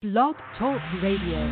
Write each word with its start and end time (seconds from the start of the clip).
Blog 0.00 0.36
Talk 0.56 0.80
Radio. 1.02 1.42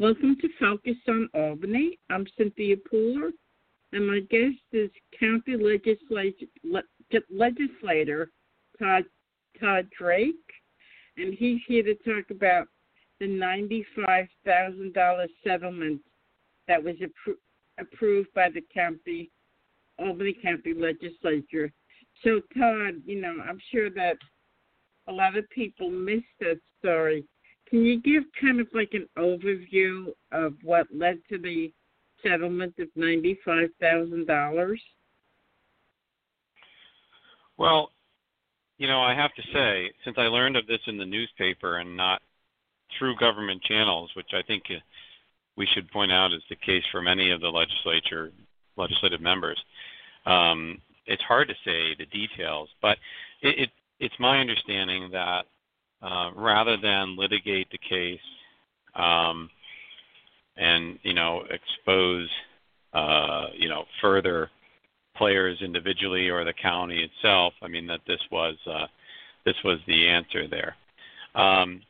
Welcome 0.00 0.36
to 0.40 0.48
Focus 0.58 0.96
on 1.06 1.28
Albany. 1.32 2.00
I'm 2.10 2.26
Cynthia 2.36 2.74
Pooler, 2.92 3.30
and 3.92 4.04
my 4.04 4.18
guest 4.28 4.56
is 4.72 4.90
County 5.20 5.54
Legislator 7.30 8.32
Todd, 8.80 9.04
Todd 9.60 9.88
Drake, 9.96 10.34
and 11.16 11.34
he's 11.34 11.60
here 11.68 11.84
to 11.84 11.94
talk 11.94 12.32
about 12.32 12.66
the 13.20 13.26
$95,000 13.26 15.26
settlement 15.44 16.00
that 16.66 16.82
was 16.82 16.96
appro- 16.96 17.38
approved 17.78 18.34
by 18.34 18.50
the 18.50 18.64
county, 18.74 19.30
Albany 20.00 20.32
County 20.42 20.74
Legislature. 20.74 21.72
So, 22.24 22.40
Todd, 22.58 23.02
you 23.06 23.20
know, 23.20 23.36
I'm 23.48 23.60
sure 23.70 23.88
that 23.90 24.16
a 25.08 25.12
lot 25.12 25.36
of 25.36 25.48
people 25.50 25.90
missed 25.90 26.24
that 26.40 26.58
story. 26.78 27.24
Can 27.68 27.84
you 27.84 28.00
give 28.00 28.22
kind 28.40 28.60
of 28.60 28.68
like 28.72 28.92
an 28.92 29.08
overview 29.18 30.12
of 30.32 30.54
what 30.62 30.86
led 30.94 31.18
to 31.30 31.38
the 31.38 31.72
settlement 32.22 32.74
of 32.78 32.88
ninety-five 32.94 33.70
thousand 33.80 34.26
dollars? 34.26 34.80
Well, 37.58 37.90
you 38.78 38.86
know, 38.86 39.00
I 39.00 39.14
have 39.14 39.34
to 39.34 39.42
say, 39.52 39.90
since 40.04 40.16
I 40.18 40.22
learned 40.22 40.56
of 40.56 40.66
this 40.66 40.80
in 40.86 40.98
the 40.98 41.06
newspaper 41.06 41.78
and 41.78 41.96
not 41.96 42.20
through 42.98 43.16
government 43.16 43.62
channels, 43.62 44.10
which 44.14 44.30
I 44.32 44.42
think 44.42 44.64
uh, 44.70 44.78
we 45.56 45.66
should 45.72 45.90
point 45.90 46.12
out 46.12 46.32
is 46.32 46.42
the 46.48 46.56
case 46.56 46.84
for 46.92 47.00
many 47.00 47.30
of 47.30 47.40
the 47.40 47.48
legislature 47.48 48.30
legislative 48.76 49.22
members, 49.22 49.58
um, 50.26 50.80
it's 51.06 51.22
hard 51.22 51.48
to 51.48 51.54
say 51.64 51.94
the 51.98 52.06
details. 52.06 52.68
But 52.82 52.98
it, 53.40 53.58
it 53.58 53.70
it's 54.00 54.14
my 54.18 54.38
understanding 54.38 55.10
that 55.12 55.44
uh, 56.02 56.30
rather 56.34 56.76
than 56.76 57.16
litigate 57.16 57.68
the 57.70 57.78
case 57.78 58.20
um, 58.94 59.50
and 60.56 60.98
you 61.02 61.14
know 61.14 61.42
expose 61.50 62.28
uh, 62.92 63.46
you 63.56 63.68
know 63.68 63.84
further 64.00 64.50
players 65.16 65.58
individually 65.62 66.28
or 66.28 66.44
the 66.44 66.52
county 66.52 67.02
itself, 67.02 67.54
I 67.62 67.68
mean 67.68 67.86
that 67.86 68.00
this 68.06 68.20
was 68.30 68.56
uh, 68.66 68.86
this 69.44 69.56
was 69.64 69.78
the 69.86 70.06
answer 70.08 70.46
there. 70.48 70.76
Um, 71.34 71.80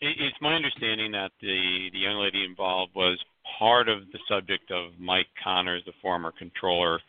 it, 0.00 0.16
it's 0.18 0.36
my 0.40 0.54
understanding 0.54 1.12
that 1.12 1.32
the 1.40 1.90
the 1.92 1.98
young 1.98 2.16
lady 2.16 2.44
involved 2.44 2.94
was 2.94 3.18
part 3.58 3.88
of 3.88 4.00
the 4.12 4.18
subject 4.28 4.70
of 4.70 4.92
Mike 4.98 5.28
Conners, 5.42 5.84
the 5.86 5.92
former 6.02 6.32
controller 6.38 7.00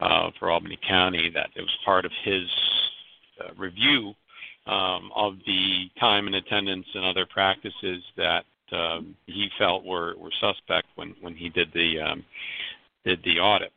uh, 0.00 0.30
for 0.38 0.50
Albany 0.50 0.78
County, 0.86 1.30
that 1.34 1.50
it 1.56 1.60
was 1.60 1.76
part 1.84 2.04
of 2.04 2.12
his 2.24 2.42
uh, 3.40 3.52
review 3.56 4.14
um, 4.66 5.10
of 5.14 5.34
the 5.46 5.88
time 5.98 6.26
and 6.26 6.36
attendance 6.36 6.86
and 6.94 7.04
other 7.04 7.26
practices 7.26 8.02
that 8.16 8.44
um, 8.72 9.16
he 9.26 9.48
felt 9.58 9.84
were, 9.84 10.14
were 10.18 10.32
suspect 10.40 10.86
when, 10.96 11.14
when 11.20 11.34
he 11.34 11.48
did 11.48 11.72
the 11.72 12.00
um, 12.00 12.24
did 13.04 13.20
the 13.24 13.38
audit. 13.38 13.72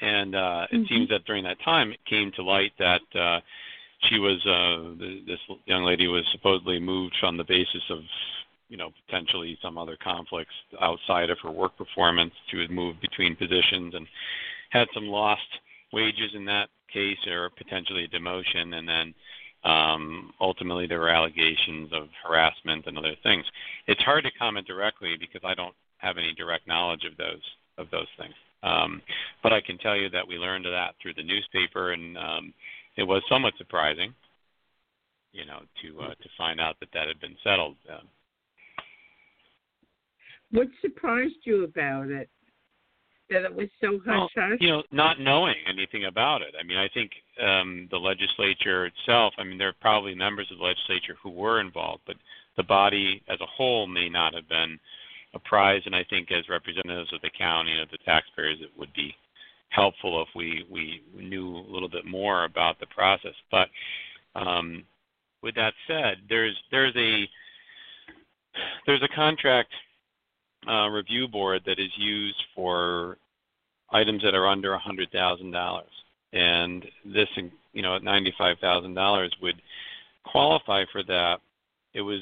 And 0.00 0.34
uh, 0.34 0.66
it 0.70 0.76
mm-hmm. 0.76 0.84
seems 0.88 1.08
that 1.10 1.24
during 1.26 1.44
that 1.44 1.60
time, 1.62 1.92
it 1.92 2.00
came 2.08 2.32
to 2.36 2.42
light 2.42 2.72
that 2.78 3.02
uh, 3.14 3.40
she 4.08 4.18
was 4.18 4.38
uh, 4.46 4.96
this 5.26 5.38
young 5.66 5.84
lady 5.84 6.06
was 6.06 6.24
supposedly 6.32 6.80
moved 6.80 7.16
on 7.22 7.36
the 7.36 7.44
basis 7.44 7.82
of 7.90 7.98
you 8.68 8.78
know 8.78 8.90
potentially 9.06 9.58
some 9.60 9.76
other 9.76 9.98
conflicts 10.02 10.54
outside 10.80 11.28
of 11.28 11.38
her 11.42 11.50
work 11.50 11.76
performance. 11.76 12.32
She 12.50 12.56
was 12.56 12.70
moved 12.70 13.00
between 13.00 13.36
positions 13.36 13.94
and 13.94 14.06
had 14.70 14.88
some 14.94 15.06
lost 15.08 15.42
wages 15.92 16.30
in 16.34 16.44
that 16.46 16.68
case 16.92 17.18
or 17.26 17.50
potentially 17.50 18.04
a 18.04 18.08
demotion, 18.08 18.74
and 18.74 18.88
then 18.88 19.14
um, 19.64 20.32
ultimately 20.40 20.86
there 20.86 21.00
were 21.00 21.10
allegations 21.10 21.90
of 21.92 22.08
harassment 22.26 22.86
and 22.86 22.96
other 22.96 23.14
things. 23.22 23.44
It's 23.86 24.00
hard 24.02 24.24
to 24.24 24.30
comment 24.38 24.66
directly 24.66 25.16
because 25.18 25.42
I 25.44 25.54
don't 25.54 25.74
have 25.98 26.16
any 26.16 26.34
direct 26.34 26.66
knowledge 26.66 27.04
of 27.04 27.16
those 27.16 27.42
of 27.78 27.90
those 27.90 28.08
things. 28.18 28.34
Um, 28.62 29.00
but 29.42 29.52
I 29.52 29.60
can 29.60 29.78
tell 29.78 29.96
you 29.96 30.10
that 30.10 30.26
we 30.26 30.36
learned 30.36 30.66
of 30.66 30.72
that 30.72 30.94
through 31.00 31.14
the 31.14 31.22
newspaper, 31.22 31.92
and 31.92 32.16
um, 32.18 32.54
it 32.96 33.02
was 33.02 33.22
somewhat 33.28 33.54
surprising, 33.56 34.12
you 35.32 35.46
know, 35.46 35.60
to 35.82 36.00
uh, 36.02 36.08
to 36.08 36.28
find 36.36 36.60
out 36.60 36.76
that 36.80 36.90
that 36.92 37.08
had 37.08 37.20
been 37.20 37.36
settled. 37.42 37.76
Uh, 37.90 38.00
what 40.52 40.68
surprised 40.80 41.36
you 41.44 41.64
about 41.64 42.10
it? 42.10 42.28
That 43.30 43.44
it 43.44 43.54
was 43.54 43.68
so 43.80 44.00
hush 44.06 44.30
hush? 44.36 44.58
you 44.60 44.68
know, 44.68 44.82
not 44.92 45.20
knowing 45.20 45.54
anything 45.68 46.06
about 46.06 46.42
it. 46.42 46.54
I 46.58 46.64
mean, 46.64 46.78
I 46.78 46.88
think 46.92 47.10
um, 47.42 47.88
the 47.90 47.96
legislature 47.96 48.86
itself. 48.86 49.34
I 49.38 49.44
mean, 49.44 49.58
there 49.58 49.68
are 49.68 49.76
probably 49.80 50.14
members 50.14 50.48
of 50.50 50.58
the 50.58 50.64
legislature 50.64 51.16
who 51.22 51.30
were 51.30 51.60
involved, 51.60 52.02
but 52.06 52.16
the 52.56 52.62
body 52.62 53.22
as 53.28 53.40
a 53.40 53.46
whole 53.46 53.86
may 53.86 54.08
not 54.08 54.34
have 54.34 54.48
been 54.48 54.78
apprised. 55.34 55.86
And 55.86 55.94
I 55.94 56.04
think, 56.10 56.30
as 56.32 56.48
representatives 56.48 57.12
of 57.12 57.20
the 57.22 57.30
county 57.36 57.72
and 57.72 57.82
of 57.82 57.90
the 57.90 57.98
taxpayers, 58.04 58.58
it 58.60 58.70
would 58.76 58.92
be 58.94 59.14
helpful 59.70 60.22
if 60.22 60.28
we 60.34 60.64
we 60.70 61.00
knew 61.14 61.56
a 61.56 61.70
little 61.70 61.88
bit 61.88 62.04
more 62.04 62.44
about 62.44 62.78
the 62.80 62.86
process. 62.86 63.34
But 63.50 63.68
um, 64.34 64.84
with 65.42 65.54
that 65.54 65.74
said, 65.86 66.16
there's 66.28 66.56
there's 66.70 66.94
a 66.96 67.28
there's 68.86 69.02
a 69.02 69.14
contract 69.14 69.70
uh, 70.68 70.88
review 70.88 71.28
board 71.28 71.62
that 71.66 71.78
is 71.78 71.90
used 71.96 72.42
for 72.54 73.16
items 73.92 74.22
that 74.22 74.34
are 74.34 74.46
under 74.46 74.74
a 74.74 74.78
hundred 74.78 75.10
thousand 75.10 75.50
dollars, 75.50 75.90
and 76.32 76.84
this, 77.04 77.28
you 77.72 77.82
know, 77.82 77.96
at 77.96 78.02
ninety-five 78.02 78.58
thousand 78.60 78.94
dollars 78.94 79.34
would 79.42 79.60
qualify 80.24 80.84
for 80.92 81.02
that. 81.04 81.40
It 81.94 82.02
was, 82.02 82.20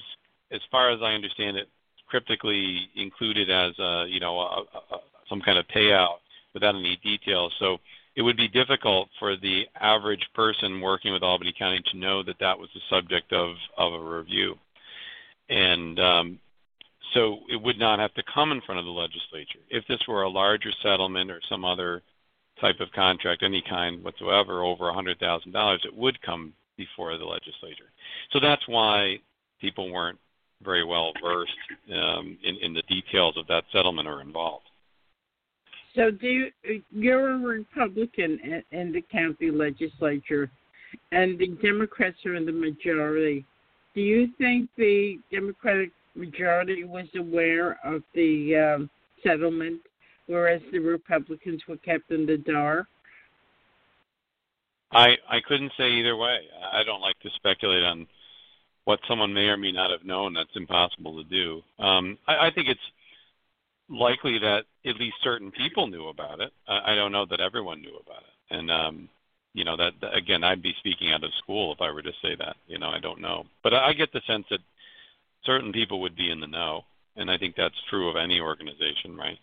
as 0.51 0.61
far 0.71 0.91
as 0.91 1.01
I 1.03 1.13
understand 1.13 1.57
it, 1.57 1.69
cryptically 2.09 2.89
included 2.97 3.51
as 3.51 3.79
a, 3.79 4.07
you 4.09 4.21
know, 4.21 4.39
a, 4.39 4.65
a, 4.95 4.99
some 5.29 5.41
kind 5.43 5.59
of 5.59 5.67
payout 5.69 6.19
without 6.55 6.75
any 6.75 6.99
details. 7.03 7.53
So 7.59 7.79
it 8.17 8.23
would 8.23 8.37
be 8.37 8.49
difficult 8.49 9.11
for 9.19 9.37
the 9.37 9.65
average 9.79 10.27
person 10.35 10.81
working 10.81 11.13
with 11.13 11.23
Albany 11.23 11.53
County 11.59 11.83
to 11.93 11.99
know 11.99 12.23
that 12.23 12.39
that 12.41 12.59
was 12.59 12.71
the 12.75 12.81
subject 12.89 13.33
of 13.33 13.57
of 13.77 13.93
a 13.93 14.03
review. 14.03 14.55
And 15.51 15.99
um, 16.01 16.39
so 17.15 17.39
it 17.49 17.61
would 17.61 17.79
not 17.79 17.99
have 17.99 18.15
to 18.15 18.23
come 18.33 18.53
in 18.53 18.61
front 18.63 18.79
of 18.79 18.85
the 18.85 18.91
legislature. 18.91 19.61
If 19.71 19.87
this 19.89 20.01
were 20.07 20.23
a 20.23 20.29
larger 20.29 20.71
settlement 20.83 21.31
or 21.31 21.41
some 21.49 21.65
other 21.65 22.03
type 22.61 22.81
of 22.81 22.91
contract, 22.93 23.43
any 23.43 23.63
kind 23.69 24.03
whatsoever, 24.03 24.63
over 24.63 24.85
$100,000, 24.85 25.85
it 25.85 25.95
would 25.97 26.21
come 26.23 26.53
before 26.77 27.17
the 27.17 27.25
legislature. 27.25 27.91
So 28.33 28.41
that's 28.41 28.67
why 28.67 29.19
people 29.61 29.93
weren't 29.93 30.19
very 30.63 30.85
well 30.85 31.13
versed 31.23 31.53
um, 31.95 32.37
in, 32.43 32.57
in 32.57 32.75
the 32.75 32.83
details 32.83 33.37
of 33.37 33.47
that 33.47 33.65
settlement 33.73 34.09
or 34.09 34.21
involved. 34.21 34.65
So, 35.95 36.11
do 36.11 36.27
you, 36.27 36.83
you're 36.91 37.31
a 37.31 37.39
Republican 37.39 38.39
in, 38.43 38.79
in 38.79 38.93
the 38.93 39.03
county 39.11 39.51
legislature, 39.51 40.51
and 41.13 41.39
the 41.39 41.49
Democrats 41.63 42.19
are 42.27 42.35
in 42.35 42.47
the 42.47 42.53
majority. 42.53 43.45
Do 43.95 44.01
you 44.01 44.29
think 44.39 44.69
the 44.77 45.19
Democratic 45.33 45.91
majority 46.19 46.85
was 46.85 47.07
aware 47.17 47.79
of 47.85 48.03
the 48.15 48.57
um, 48.57 48.91
settlement, 49.23 49.81
whereas 50.27 50.61
the 50.73 50.79
Republicans 50.79 51.63
were 51.69 51.77
kept 51.79 52.11
in 52.11 52.27
the 52.27 52.39
dark? 52.39 52.87
I 54.93 55.17
I 55.29 55.41
couldn't 55.47 55.73
say 55.77 55.91
either 55.91 56.17
way. 56.17 56.39
I 56.73 56.83
don't 56.83 57.01
like 57.01 57.19
to 57.21 57.31
speculate 57.37 57.85
on 57.85 58.07
what 58.85 59.01
someone 59.07 59.35
may 59.35 59.47
or 59.49 59.57
may 59.57 59.73
not 59.73 59.91
have 59.91 60.05
known. 60.05 60.33
That's 60.33 60.49
impossible 60.57 61.23
to 61.23 61.25
do. 61.29 61.63
Um, 61.79 62.17
I, 62.27 62.47
I 62.47 62.51
think 62.51 62.69
it's 62.69 62.81
likely 63.91 64.39
that 64.39 64.65
at 64.87 64.97
least 64.97 65.17
certain 65.23 65.51
people 65.51 65.87
knew 65.87 66.09
about 66.09 66.41
it. 66.41 66.53
I, 66.67 66.93
I 66.93 66.95
don't 66.95 67.13
know 67.13 67.27
that 67.27 67.41
everyone 67.41 67.83
knew 67.83 67.97
about 67.97 68.23
it, 68.23 68.57
and 68.57 68.71
um, 68.71 69.09
you 69.53 69.65
know 69.65 69.77
that 69.77 69.93
again, 70.15 70.43
I'd 70.43 70.63
be 70.63 70.75
speaking 70.79 71.13
out 71.13 71.25
of 71.25 71.35
school 71.35 71.73
if 71.73 71.81
I 71.83 71.91
were 71.91 72.03
to 72.03 72.13
say 72.23 72.35
that. 72.39 72.57
You 72.67 72.79
know, 72.79 72.89
I 72.89 72.99
don't 72.99 73.21
know, 73.21 73.45
but 73.63 73.75
I, 73.75 73.89
I 73.89 73.93
get 73.93 74.13
the 74.13 74.23
sense 74.27 74.47
that 74.51 74.61
certain 75.45 75.73
people 75.73 76.01
would 76.01 76.17
be 76.17 76.31
in 76.31 76.41
the 76.41 76.47
know, 76.47 76.83
and 77.17 77.31
I 77.31 77.39
think 77.39 77.55
that's 77.57 77.75
true 77.91 78.09
of 78.09 78.17
any 78.17 78.41
organization, 78.41 79.17
right? 79.17 79.39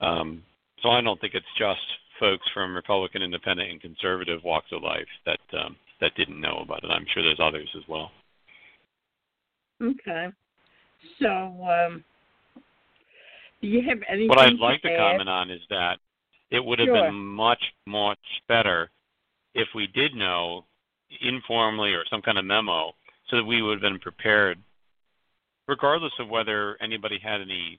Um, 0.00 0.42
so 0.82 0.90
I 0.90 1.00
don't 1.00 1.20
think 1.20 1.34
it's 1.34 1.46
just 1.58 1.80
folks 2.18 2.46
from 2.52 2.74
Republican, 2.74 3.22
Independent, 3.22 3.70
and 3.70 3.80
conservative 3.80 4.40
walks 4.44 4.68
of 4.72 4.82
life 4.82 5.06
that 5.26 5.40
um, 5.58 5.76
that 6.00 6.14
didn't 6.16 6.40
know 6.40 6.58
about 6.62 6.84
it. 6.84 6.90
I'm 6.90 7.06
sure 7.12 7.22
there's 7.22 7.40
others 7.40 7.68
as 7.76 7.82
well. 7.88 8.10
Okay. 9.80 10.28
So, 11.20 11.28
um, 11.28 12.04
do 13.60 13.68
you 13.68 13.82
have 13.88 13.98
anything? 14.08 14.28
What 14.28 14.38
I'd 14.38 14.54
like 14.54 14.82
to, 14.82 14.90
to 14.90 14.96
comment 14.96 15.28
on 15.28 15.50
is 15.50 15.60
that 15.70 15.98
it 16.50 16.64
would 16.64 16.78
have 16.78 16.86
sure. 16.86 17.06
been 17.06 17.14
much, 17.14 17.62
much 17.86 18.18
better 18.48 18.90
if 19.54 19.68
we 19.74 19.86
did 19.88 20.14
know 20.14 20.64
informally 21.20 21.92
or 21.92 22.04
some 22.10 22.22
kind 22.22 22.38
of 22.38 22.44
memo 22.44 22.92
so 23.28 23.36
that 23.36 23.44
we 23.44 23.62
would 23.62 23.74
have 23.74 23.82
been 23.82 23.98
prepared 23.98 24.58
regardless 25.68 26.12
of 26.18 26.28
whether 26.28 26.76
anybody 26.82 27.18
had 27.22 27.40
any 27.40 27.78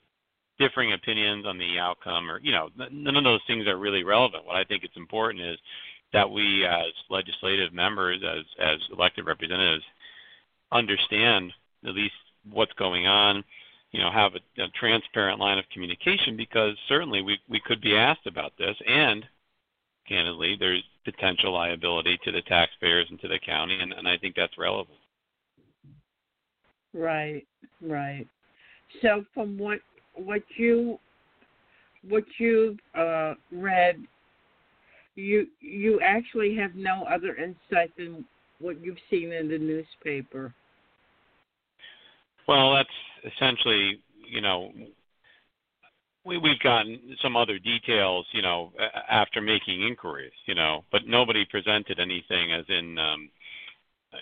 differing 0.59 0.93
opinions 0.93 1.45
on 1.45 1.57
the 1.57 1.79
outcome 1.79 2.29
or 2.29 2.39
you 2.41 2.51
know 2.51 2.69
none 2.91 3.15
of 3.15 3.23
those 3.23 3.41
things 3.47 3.67
are 3.67 3.77
really 3.77 4.03
relevant 4.03 4.45
what 4.45 4.55
i 4.55 4.63
think 4.63 4.83
it's 4.83 4.97
important 4.97 5.43
is 5.43 5.57
that 6.13 6.29
we 6.29 6.63
as 6.65 6.93
legislative 7.09 7.73
members 7.73 8.21
as 8.23 8.45
as 8.59 8.79
elected 8.95 9.25
representatives 9.25 9.83
understand 10.71 11.51
at 11.85 11.93
least 11.93 12.13
what's 12.51 12.73
going 12.73 13.07
on, 13.07 13.43
you 13.91 14.01
know, 14.01 14.11
have 14.11 14.33
a, 14.35 14.61
a 14.61 14.67
transparent 14.69 15.39
line 15.39 15.57
of 15.57 15.65
communication 15.71 16.35
because 16.35 16.75
certainly 16.87 17.21
we 17.21 17.39
we 17.49 17.59
could 17.59 17.81
be 17.81 17.95
asked 17.95 18.27
about 18.27 18.53
this 18.57 18.75
and 18.87 19.25
candidly 20.07 20.57
there's 20.59 20.83
potential 21.05 21.53
liability 21.53 22.19
to 22.23 22.31
the 22.31 22.41
taxpayers 22.43 23.07
and 23.09 23.19
to 23.21 23.27
the 23.27 23.39
county 23.39 23.79
and, 23.79 23.93
and 23.93 24.07
I 24.07 24.17
think 24.17 24.35
that's 24.35 24.57
relevant. 24.57 24.97
Right, 26.93 27.45
right. 27.81 28.27
So 29.01 29.25
from 29.33 29.57
what 29.57 29.79
what 30.15 30.43
you 30.57 30.99
what 32.07 32.23
you've 32.37 32.77
uh, 32.95 33.33
read, 33.51 33.97
you 35.15 35.47
you 35.59 35.99
actually 36.01 36.55
have 36.55 36.75
no 36.75 37.03
other 37.03 37.35
insight 37.35 37.95
than 37.97 38.25
what 38.59 38.79
you've 38.81 38.97
seen 39.09 39.31
in 39.31 39.49
the 39.49 39.57
newspaper. 39.57 40.53
Well, 42.47 42.73
that's 42.73 43.33
essentially, 43.35 43.99
you 44.29 44.41
know, 44.41 44.71
we 46.25 46.37
we've 46.37 46.59
gotten 46.59 47.15
some 47.21 47.35
other 47.35 47.57
details, 47.57 48.25
you 48.31 48.41
know, 48.41 48.71
after 49.09 49.41
making 49.41 49.81
inquiries, 49.81 50.31
you 50.45 50.55
know, 50.55 50.83
but 50.91 51.07
nobody 51.07 51.45
presented 51.49 51.99
anything 51.99 52.53
as 52.53 52.65
in, 52.69 52.97
um, 52.97 53.29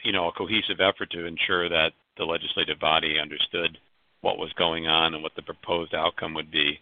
you 0.04 0.12
know, 0.12 0.28
a 0.28 0.32
cohesive 0.32 0.80
effort 0.80 1.12
to 1.12 1.26
ensure 1.26 1.68
that 1.70 1.94
the 2.18 2.26
legislative 2.26 2.80
body 2.80 3.20
understood 3.20 3.78
what 4.22 4.38
was 4.38 4.52
going 4.54 4.88
on 4.88 5.14
and 5.14 5.24
what 5.24 5.36
the 5.36 5.42
proposed 5.42 5.94
outcome 5.94 6.34
would 6.34 6.52
be. 6.52 6.80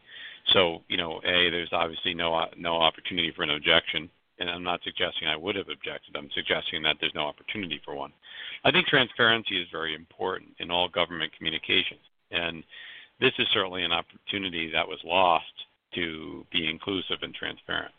So, 0.54 0.82
you 0.88 0.98
know, 0.98 1.22
a 1.26 1.50
there's 1.50 1.70
obviously 1.72 2.14
no 2.14 2.46
no 2.58 2.76
opportunity 2.76 3.32
for 3.36 3.44
an 3.44 3.52
objection, 3.52 4.10
and 4.40 4.50
I'm 4.50 4.64
not 4.64 4.82
suggesting 4.84 5.28
I 5.28 5.36
would 5.36 5.56
have 5.56 5.70
objected. 5.70 6.16
I'm 6.16 6.30
suggesting 6.34 6.82
that 6.84 6.98
there's 7.00 7.16
no 7.16 7.22
opportunity 7.22 7.82
for 7.86 7.96
one. 7.96 8.12
I 8.64 8.72
think 8.72 8.88
transparency 8.88 9.62
is 9.62 9.68
very 9.72 9.96
important 9.96 10.50
in 10.60 10.72
all 10.72 10.90
government 10.90 11.32
communications, 11.38 12.02
and 12.32 12.64
this 13.20 13.34
is 13.38 13.48
certainly 13.54 13.84
an 13.84 13.92
opportunity 13.92 14.72
that 14.72 14.88
was 14.88 15.00
lost 15.04 15.46
to 15.96 16.46
be 16.52 16.70
inclusive 16.70 17.18
and 17.22 17.34
transparent. 17.34 17.94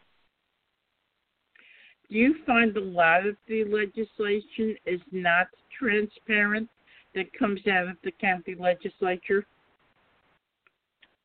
Do 2.11 2.17
you 2.17 2.37
find 2.45 2.77
a 2.77 2.81
lot 2.81 3.27
of 3.27 3.37
the 3.47 3.65
legislation 3.65 4.77
is 4.85 5.01
not 5.13 5.47
transparent 5.79 6.69
that 7.15 7.33
comes 7.39 7.61
out 7.67 7.89
of 7.89 7.97
the 8.05 8.13
county 8.13 8.55
legislature? 8.59 9.45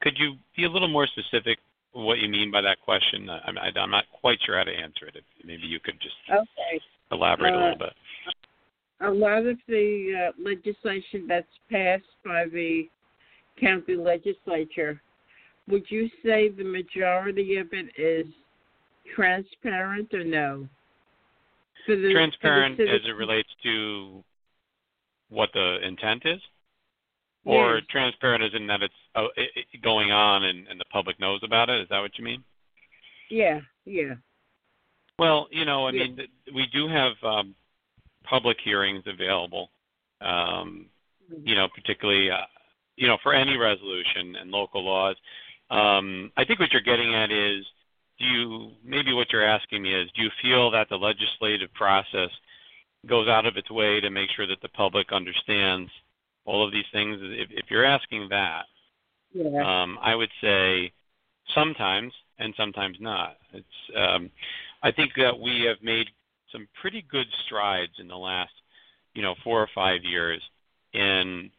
Could 0.01 0.17
you 0.17 0.35
be 0.55 0.65
a 0.65 0.69
little 0.69 0.87
more 0.87 1.07
specific 1.07 1.57
what 1.93 2.19
you 2.19 2.29
mean 2.29 2.51
by 2.51 2.61
that 2.61 2.81
question? 2.81 3.29
I'm, 3.29 3.57
I'm 3.57 3.91
not 3.91 4.05
quite 4.11 4.39
sure 4.45 4.57
how 4.57 4.63
to 4.63 4.71
answer 4.71 5.07
it. 5.07 5.23
Maybe 5.43 5.63
you 5.63 5.79
could 5.79 5.99
just 6.01 6.15
okay. 6.29 6.81
elaborate 7.11 7.53
uh, 7.53 7.57
a 7.57 7.61
little 7.61 7.77
bit. 7.77 7.93
A 9.01 9.09
lot 9.09 9.45
of 9.45 9.57
the 9.67 10.29
uh, 10.29 10.41
legislation 10.41 11.25
that's 11.27 11.47
passed 11.71 12.03
by 12.23 12.45
the 12.51 12.89
county 13.59 13.95
legislature, 13.95 15.01
would 15.67 15.85
you 15.89 16.09
say 16.23 16.49
the 16.49 16.63
majority 16.63 17.57
of 17.57 17.67
it 17.71 17.87
is 17.97 18.27
transparent 19.15 20.13
or 20.13 20.23
no? 20.23 20.67
The, 21.87 22.11
transparent 22.13 22.79
as 22.79 23.01
it 23.05 23.15
relates 23.15 23.49
to 23.63 24.23
what 25.29 25.49
the 25.53 25.77
intent 25.85 26.23
is? 26.25 26.41
Or 27.45 27.75
yes. 27.75 27.83
transparent 27.91 28.43
as 28.43 28.51
in 28.55 28.65
that 28.67 28.81
it's 28.81 28.93
uh, 29.13 29.27
it, 29.37 29.81
going 29.83 30.11
on 30.11 30.45
and, 30.45 30.67
and 30.67 30.79
the 30.79 30.85
public 30.91 31.19
knows 31.19 31.41
about 31.43 31.69
it? 31.69 31.79
Is 31.79 31.87
that 31.89 31.99
what 31.99 32.17
you 32.17 32.23
mean? 32.23 32.43
Yeah, 33.29 33.59
yeah. 33.85 34.15
Well, 35.19 35.47
you 35.51 35.63
know, 35.63 35.87
I 35.87 35.91
yeah. 35.91 36.03
mean, 36.05 36.19
we 36.55 36.65
do 36.73 36.87
have 36.87 37.13
um, 37.23 37.53
public 38.23 38.57
hearings 38.63 39.03
available. 39.05 39.69
Um, 40.21 40.87
you 41.43 41.55
know, 41.55 41.67
particularly, 41.73 42.29
uh, 42.29 42.45
you 42.95 43.07
know, 43.07 43.17
for 43.23 43.33
any 43.33 43.57
resolution 43.57 44.35
and 44.39 44.51
local 44.51 44.83
laws. 44.83 45.15
Um, 45.69 46.31
I 46.37 46.45
think 46.45 46.59
what 46.59 46.71
you're 46.71 46.81
getting 46.81 47.15
at 47.15 47.31
is, 47.31 47.65
do 48.19 48.25
you 48.25 48.71
maybe 48.83 49.13
what 49.13 49.31
you're 49.31 49.45
asking 49.45 49.81
me 49.81 49.93
is, 49.93 50.09
do 50.15 50.23
you 50.23 50.29
feel 50.41 50.71
that 50.71 50.87
the 50.89 50.95
legislative 50.95 51.73
process 51.73 52.29
goes 53.07 53.27
out 53.27 53.45
of 53.45 53.57
its 53.57 53.69
way 53.71 53.99
to 53.99 54.09
make 54.09 54.29
sure 54.35 54.47
that 54.47 54.61
the 54.61 54.69
public 54.69 55.11
understands 55.11 55.89
all 56.45 56.65
of 56.65 56.71
these 56.71 56.85
things. 56.91 57.17
If, 57.21 57.49
if 57.51 57.65
you're 57.69 57.85
asking 57.85 58.27
that, 58.29 58.65
yeah. 59.33 59.83
um, 59.83 59.97
I 60.01 60.15
would 60.15 60.31
say 60.41 60.91
sometimes 61.53 62.13
and 62.39 62.53
sometimes 62.57 62.97
not. 62.99 63.37
It's 63.53 63.97
um, 63.97 64.29
I 64.83 64.91
think 64.91 65.11
that 65.17 65.37
we 65.39 65.65
have 65.67 65.77
made 65.81 66.07
some 66.51 66.67
pretty 66.79 67.05
good 67.09 67.27
strides 67.45 67.93
in 67.99 68.07
the 68.07 68.17
last, 68.17 68.53
you 69.13 69.21
know, 69.21 69.35
four 69.43 69.61
or 69.61 69.69
five 69.73 70.01
years 70.03 70.41
in 70.93 71.49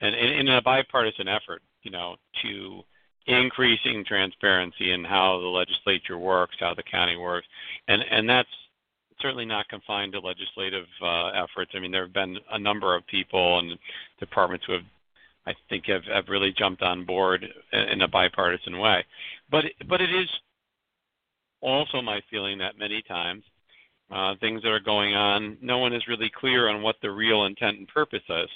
and 0.00 0.14
in, 0.14 0.40
in 0.40 0.48
a 0.48 0.62
bipartisan 0.62 1.28
effort, 1.28 1.62
you 1.82 1.90
know, 1.90 2.16
to 2.42 2.82
increasing 3.26 4.04
transparency 4.06 4.92
in 4.92 5.04
how 5.04 5.40
the 5.40 5.46
legislature 5.46 6.18
works, 6.18 6.56
how 6.60 6.74
the 6.74 6.82
county 6.82 7.16
works, 7.16 7.46
and 7.88 8.02
and 8.10 8.28
that's 8.28 8.48
certainly 9.20 9.44
not 9.44 9.68
confined 9.68 10.12
to 10.12 10.20
legislative 10.20 10.86
uh, 11.02 11.28
efforts. 11.28 11.72
I 11.74 11.80
mean, 11.80 11.90
there 11.90 12.04
have 12.04 12.12
been 12.12 12.36
a 12.50 12.58
number 12.58 12.94
of 12.94 13.06
people 13.06 13.58
and 13.58 13.78
departments 14.18 14.64
who 14.66 14.74
have, 14.74 14.84
I 15.46 15.54
think, 15.68 15.86
have, 15.86 16.04
have 16.04 16.28
really 16.28 16.52
jumped 16.52 16.82
on 16.82 17.04
board 17.04 17.46
in 17.72 18.02
a 18.02 18.08
bipartisan 18.08 18.78
way. 18.78 19.04
But 19.50 19.64
but 19.88 20.00
it 20.00 20.10
is 20.14 20.28
also 21.60 22.02
my 22.02 22.20
feeling 22.30 22.58
that 22.58 22.78
many 22.78 23.02
times 23.02 23.42
uh, 24.10 24.34
things 24.40 24.62
that 24.62 24.70
are 24.70 24.80
going 24.80 25.14
on, 25.14 25.56
no 25.60 25.78
one 25.78 25.92
is 25.92 26.06
really 26.08 26.30
clear 26.30 26.68
on 26.68 26.82
what 26.82 26.96
the 27.02 27.10
real 27.10 27.44
intent 27.44 27.78
and 27.78 27.88
purpose 27.88 28.22
is. 28.28 28.48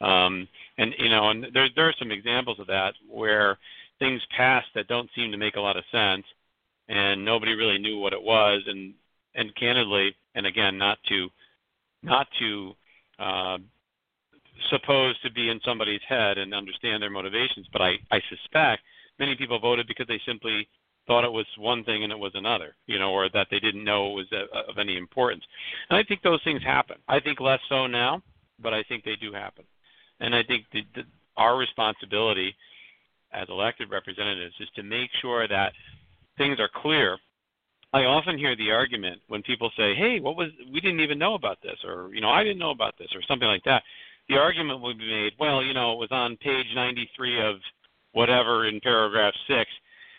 Um, 0.00 0.48
and 0.78 0.94
you 0.98 1.08
know, 1.08 1.30
and 1.30 1.46
there 1.52 1.68
there 1.74 1.88
are 1.88 1.94
some 1.98 2.10
examples 2.10 2.58
of 2.58 2.66
that 2.66 2.94
where 3.08 3.58
things 3.98 4.20
pass 4.36 4.64
that 4.74 4.88
don't 4.88 5.10
seem 5.14 5.30
to 5.30 5.38
make 5.38 5.56
a 5.56 5.60
lot 5.60 5.76
of 5.76 5.84
sense, 5.92 6.24
and 6.88 7.24
nobody 7.24 7.54
really 7.54 7.78
knew 7.78 7.98
what 7.98 8.12
it 8.12 8.22
was, 8.22 8.62
and 8.66 8.94
and 9.34 9.54
candidly, 9.56 10.14
and 10.34 10.46
again, 10.46 10.78
not 10.78 10.98
to 11.08 11.28
not 12.02 12.26
to 12.38 12.72
uh, 13.18 13.58
suppose 14.70 15.18
to 15.20 15.30
be 15.32 15.48
in 15.48 15.60
somebody's 15.64 16.00
head 16.08 16.38
and 16.38 16.54
understand 16.54 17.02
their 17.02 17.10
motivations, 17.10 17.66
but 17.72 17.82
I, 17.82 17.94
I 18.10 18.20
suspect 18.28 18.82
many 19.18 19.34
people 19.36 19.58
voted 19.58 19.86
because 19.86 20.06
they 20.06 20.20
simply 20.26 20.68
thought 21.06 21.24
it 21.24 21.32
was 21.32 21.46
one 21.58 21.84
thing 21.84 22.02
and 22.02 22.12
it 22.12 22.18
was 22.18 22.32
another, 22.34 22.74
you 22.86 22.98
know, 22.98 23.12
or 23.12 23.28
that 23.30 23.46
they 23.50 23.58
didn't 23.58 23.84
know 23.84 24.10
it 24.10 24.14
was 24.14 24.46
of 24.68 24.78
any 24.78 24.96
importance. 24.96 25.44
And 25.90 25.98
I 25.98 26.02
think 26.02 26.22
those 26.22 26.42
things 26.44 26.62
happen. 26.62 26.96
I 27.08 27.20
think 27.20 27.40
less 27.40 27.60
so 27.68 27.86
now, 27.86 28.22
but 28.58 28.72
I 28.72 28.82
think 28.84 29.04
they 29.04 29.16
do 29.16 29.32
happen. 29.32 29.64
And 30.20 30.34
I 30.34 30.42
think 30.42 30.64
the, 30.72 30.82
the, 30.94 31.02
our 31.36 31.56
responsibility 31.58 32.54
as 33.32 33.48
elected 33.48 33.90
representatives 33.90 34.54
is 34.60 34.68
to 34.76 34.82
make 34.82 35.10
sure 35.20 35.46
that 35.48 35.72
things 36.38 36.58
are 36.58 36.70
clear 36.74 37.18
I 37.94 38.06
often 38.06 38.36
hear 38.36 38.56
the 38.56 38.72
argument 38.72 39.22
when 39.28 39.40
people 39.42 39.70
say, 39.76 39.94
"Hey, 39.94 40.18
what 40.18 40.34
was 40.36 40.50
we 40.72 40.80
didn't 40.80 40.98
even 40.98 41.16
know 41.16 41.34
about 41.34 41.62
this," 41.62 41.78
or 41.84 42.10
you 42.12 42.20
know, 42.20 42.28
"I 42.28 42.42
didn't 42.42 42.58
know 42.58 42.72
about 42.72 42.98
this," 42.98 43.14
or 43.14 43.22
something 43.22 43.46
like 43.46 43.62
that. 43.64 43.84
The 44.28 44.36
argument 44.36 44.80
would 44.80 44.98
be 44.98 45.06
made, 45.06 45.34
"Well, 45.38 45.62
you 45.62 45.74
know, 45.74 45.92
it 45.92 45.98
was 45.98 46.10
on 46.10 46.36
page 46.38 46.66
93 46.74 47.40
of 47.40 47.62
whatever 48.10 48.66
in 48.66 48.80
paragraph 48.80 49.34
six. 49.46 49.70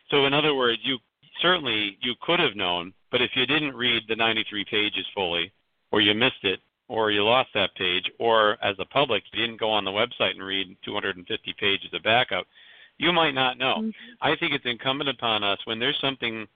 So, 0.10 0.25
in 0.25 0.34
other 0.34 0.55
words, 0.55 0.79
you 0.86 1.00
certainly 1.41 1.98
you 2.01 2.15
could 2.22 2.39
have 2.39 2.55
known, 2.55 2.94
but 3.12 3.22
if 3.22 3.36
you 3.36 3.46
didn't 3.46 3.75
read 3.75 4.08
the 4.08 4.15
93 4.15 4.63
pages 4.63 5.05
fully, 5.13 5.51
or 5.91 6.00
you 6.00 6.13
missed 6.13 6.44
it, 6.46 6.62
or 6.88 7.12
you 7.12 7.25
lost 7.25 7.51
that 7.55 7.75
page, 7.75 8.10
or 8.20 8.58
as 8.62 8.79
a 8.79 8.86
public 8.86 9.24
you 9.34 9.41
didn't 9.41 9.60
go 9.60 9.70
on 9.70 9.84
the 9.84 9.91
website 9.91 10.32
and 10.32 10.44
read 10.44 10.77
250 10.86 11.53
pages 11.60 11.94
of 11.94 12.03
backup, 12.03 12.48
you 13.00 13.12
might 13.12 13.34
not 13.34 13.58
know. 13.58 13.79
Mm-hmm. 13.79 13.89
I 14.22 14.38
think 14.38 14.53
it's 14.53 14.65
incumbent 14.65 15.10
upon 15.10 15.44
us 15.44 15.60
when 15.65 15.77
there's 15.77 16.00
something 16.00 16.48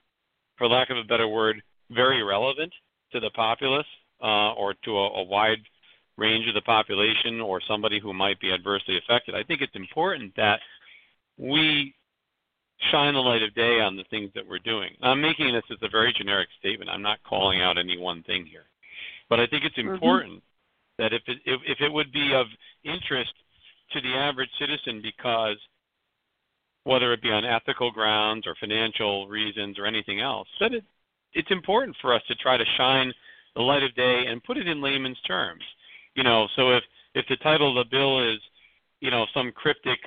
for 0.59 0.67
lack 0.67 0.91
of 0.91 0.97
a 0.97 1.03
better 1.03 1.27
word, 1.27 1.63
very 1.89 2.21
relevant 2.21 2.71
to 3.11 3.19
the 3.19 3.31
populace 3.31 3.87
uh, 4.21 4.53
or 4.53 4.75
to 4.85 4.91
a, 4.91 5.07
a 5.21 5.23
wide 5.23 5.57
range 6.17 6.47
of 6.47 6.53
the 6.53 6.61
population 6.61 7.39
or 7.41 7.61
somebody 7.67 7.99
who 7.99 8.13
might 8.13 8.39
be 8.39 8.51
adversely 8.51 8.97
affected. 8.97 9.33
I 9.33 9.43
think 9.43 9.61
it's 9.61 9.75
important 9.75 10.35
that 10.35 10.59
we 11.37 11.95
shine 12.91 13.13
the 13.13 13.19
light 13.19 13.41
of 13.41 13.55
day 13.55 13.79
on 13.79 13.95
the 13.95 14.03
things 14.09 14.29
that 14.35 14.47
we're 14.47 14.59
doing. 14.59 14.91
I'm 15.01 15.21
making 15.21 15.53
this 15.53 15.63
as 15.71 15.77
a 15.81 15.89
very 15.89 16.13
generic 16.15 16.49
statement. 16.59 16.89
I'm 16.89 17.01
not 17.01 17.23
calling 17.27 17.61
out 17.61 17.77
any 17.77 17.97
one 17.97 18.21
thing 18.23 18.45
here. 18.45 18.65
But 19.29 19.39
I 19.39 19.47
think 19.47 19.63
it's 19.63 19.77
mm-hmm. 19.77 19.93
important 19.93 20.33
mm-hmm. 20.33 21.03
that 21.03 21.13
if 21.13 21.21
it, 21.27 21.37
if, 21.45 21.61
if 21.65 21.77
it 21.81 21.91
would 21.91 22.11
be 22.11 22.33
of 22.33 22.47
interest 22.83 23.33
to 23.93 24.01
the 24.01 24.13
average 24.15 24.49
citizen 24.59 25.01
because 25.01 25.57
whether 26.89 27.13
it 27.13 27.21
be 27.21 27.29
on 27.29 27.45
ethical 27.45 27.91
grounds 27.91 28.47
or 28.47 28.55
financial 28.59 29.27
reasons 29.27 29.77
or 29.77 29.85
anything 29.85 30.21
else, 30.21 30.47
that 30.59 30.73
it, 30.73 30.83
it's 31.33 31.51
important 31.51 31.95
for 32.01 32.15
us 32.15 32.21
to 32.27 32.33
try 32.35 32.57
to 32.57 32.65
shine 32.77 33.13
the 33.55 33.61
light 33.61 33.83
of 33.83 33.93
day 33.93 34.23
and 34.27 34.43
put 34.43 34.57
it 34.57 34.67
in 34.67 34.81
layman's 34.81 35.21
terms. 35.21 35.61
You 36.15 36.23
know, 36.23 36.47
so 36.55 36.71
if 36.71 36.83
if 37.13 37.25
the 37.29 37.37
title 37.37 37.69
of 37.69 37.85
the 37.85 37.95
bill 37.95 38.27
is, 38.33 38.39
you 39.01 39.11
know, 39.11 39.27
some 39.35 39.51
cryptic 39.51 39.99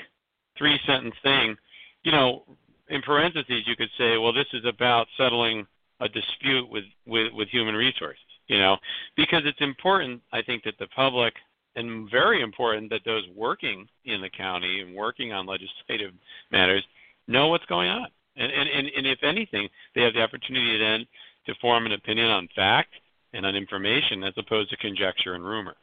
three 0.58 0.76
sentence 0.84 1.14
thing, 1.22 1.54
you 2.02 2.10
know, 2.10 2.42
in 2.88 3.00
parentheses 3.02 3.62
you 3.64 3.76
could 3.76 3.90
say, 3.96 4.18
well, 4.18 4.32
this 4.32 4.46
is 4.52 4.64
about 4.64 5.06
settling 5.16 5.64
a 6.00 6.08
dispute 6.08 6.68
with 6.68 6.84
with 7.06 7.32
with 7.32 7.48
human 7.48 7.76
resources. 7.76 8.18
You 8.48 8.58
know, 8.58 8.76
because 9.16 9.42
it's 9.44 9.60
important, 9.60 10.20
I 10.32 10.42
think, 10.42 10.64
that 10.64 10.74
the 10.80 10.88
public 10.88 11.32
and 11.76 12.10
very 12.10 12.42
important 12.42 12.90
that 12.90 13.00
those 13.04 13.24
working 13.34 13.86
in 14.04 14.20
the 14.20 14.30
county 14.30 14.80
and 14.80 14.94
working 14.94 15.32
on 15.32 15.46
legislative 15.46 16.12
matters 16.50 16.84
know 17.28 17.48
what's 17.48 17.64
going 17.66 17.88
on. 17.88 18.08
And, 18.36 18.50
and, 18.52 18.68
and, 18.68 18.88
and 18.96 19.06
if 19.06 19.18
anything, 19.22 19.68
they 19.94 20.02
have 20.02 20.14
the 20.14 20.22
opportunity 20.22 20.78
then 20.78 21.06
to 21.46 21.54
form 21.60 21.86
an 21.86 21.92
opinion 21.92 22.28
on 22.28 22.48
fact 22.54 22.92
and 23.32 23.44
on 23.46 23.56
information 23.56 24.22
as 24.24 24.34
opposed 24.36 24.70
to 24.70 24.76
conjecture 24.76 25.34
and 25.34 25.44
rumor. 25.44 25.74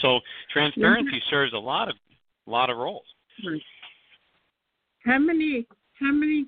So 0.00 0.20
transparency 0.52 1.16
mm-hmm. 1.16 1.30
serves 1.30 1.52
a 1.52 1.58
lot 1.58 1.88
of 1.88 1.96
a 2.46 2.50
lot 2.50 2.70
of 2.70 2.76
roles. 2.76 3.04
How 5.04 5.18
many 5.18 5.66
how 6.00 6.12
many 6.12 6.46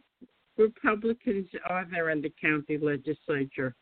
Republicans 0.56 1.46
are 1.68 1.86
there 1.90 2.10
in 2.10 2.22
the 2.22 2.32
county 2.40 2.78
legislature? 2.78 3.74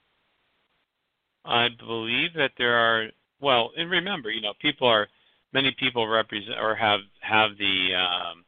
I 1.44 1.68
believe 1.78 2.34
that 2.34 2.52
there 2.58 2.74
are 2.74 3.08
well, 3.42 3.72
and 3.76 3.90
remember, 3.90 4.30
you 4.30 4.40
know, 4.40 4.54
people 4.60 4.88
are 4.88 5.08
many 5.52 5.74
people 5.78 6.08
represent 6.08 6.58
or 6.58 6.74
have 6.74 7.00
have 7.20 7.50
the 7.58 7.94
um, 7.94 8.44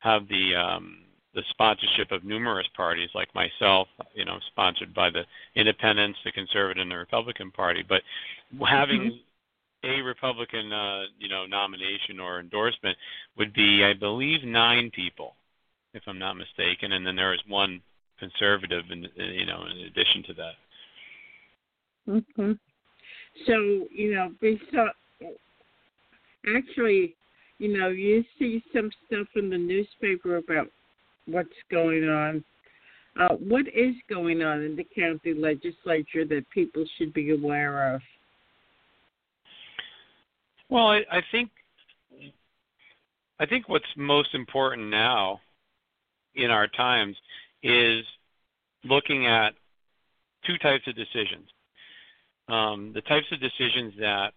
have 0.00 0.28
the 0.28 0.54
um, 0.54 0.98
the 1.34 1.42
sponsorship 1.50 2.12
of 2.12 2.24
numerous 2.24 2.66
parties, 2.76 3.08
like 3.14 3.34
myself, 3.34 3.88
you 4.14 4.24
know, 4.24 4.38
sponsored 4.48 4.92
by 4.92 5.08
the 5.08 5.22
Independents, 5.54 6.18
the 6.24 6.32
Conservative, 6.32 6.82
and 6.82 6.90
the 6.90 6.96
Republican 6.96 7.50
Party. 7.50 7.82
But 7.88 8.02
having 8.68 9.00
mm-hmm. 9.00 9.90
a 9.90 10.02
Republican, 10.02 10.72
uh, 10.72 11.04
you 11.18 11.28
know, 11.28 11.46
nomination 11.46 12.20
or 12.20 12.40
endorsement 12.40 12.98
would 13.38 13.54
be, 13.54 13.82
I 13.82 13.94
believe, 13.94 14.44
nine 14.44 14.90
people, 14.90 15.36
if 15.94 16.02
I'm 16.06 16.18
not 16.18 16.34
mistaken, 16.34 16.92
and 16.92 17.06
then 17.06 17.16
there 17.16 17.32
is 17.32 17.40
one 17.48 17.80
conservative, 18.18 18.84
in, 18.90 19.06
you 19.16 19.46
know, 19.46 19.64
in 19.66 19.86
addition 19.86 20.22
to 20.24 20.34
that. 20.34 20.52
Mm-hmm. 22.08 22.52
So 23.46 23.86
you 23.90 24.14
know, 24.14 24.32
actually, 26.56 27.14
you 27.58 27.78
know, 27.78 27.88
you 27.88 28.24
see 28.38 28.62
some 28.74 28.90
stuff 29.06 29.26
in 29.36 29.50
the 29.50 29.58
newspaper 29.58 30.36
about 30.36 30.68
what's 31.26 31.48
going 31.70 32.08
on. 32.08 32.44
Uh, 33.20 33.34
what 33.36 33.66
is 33.68 33.94
going 34.08 34.42
on 34.42 34.62
in 34.62 34.74
the 34.74 34.86
county 34.96 35.34
legislature 35.34 36.24
that 36.24 36.44
people 36.52 36.84
should 36.96 37.12
be 37.12 37.30
aware 37.30 37.94
of? 37.94 38.00
Well, 40.70 40.86
I, 40.86 41.02
I 41.10 41.20
think 41.30 41.50
I 43.38 43.46
think 43.46 43.68
what's 43.68 43.84
most 43.96 44.34
important 44.34 44.88
now 44.88 45.40
in 46.34 46.50
our 46.50 46.68
times 46.68 47.16
is 47.62 48.04
looking 48.84 49.26
at 49.26 49.50
two 50.46 50.56
types 50.58 50.84
of 50.86 50.94
decisions. 50.96 51.48
Um, 52.48 52.92
the 52.94 53.02
types 53.02 53.26
of 53.32 53.40
decisions 53.40 53.94
that 53.98 54.32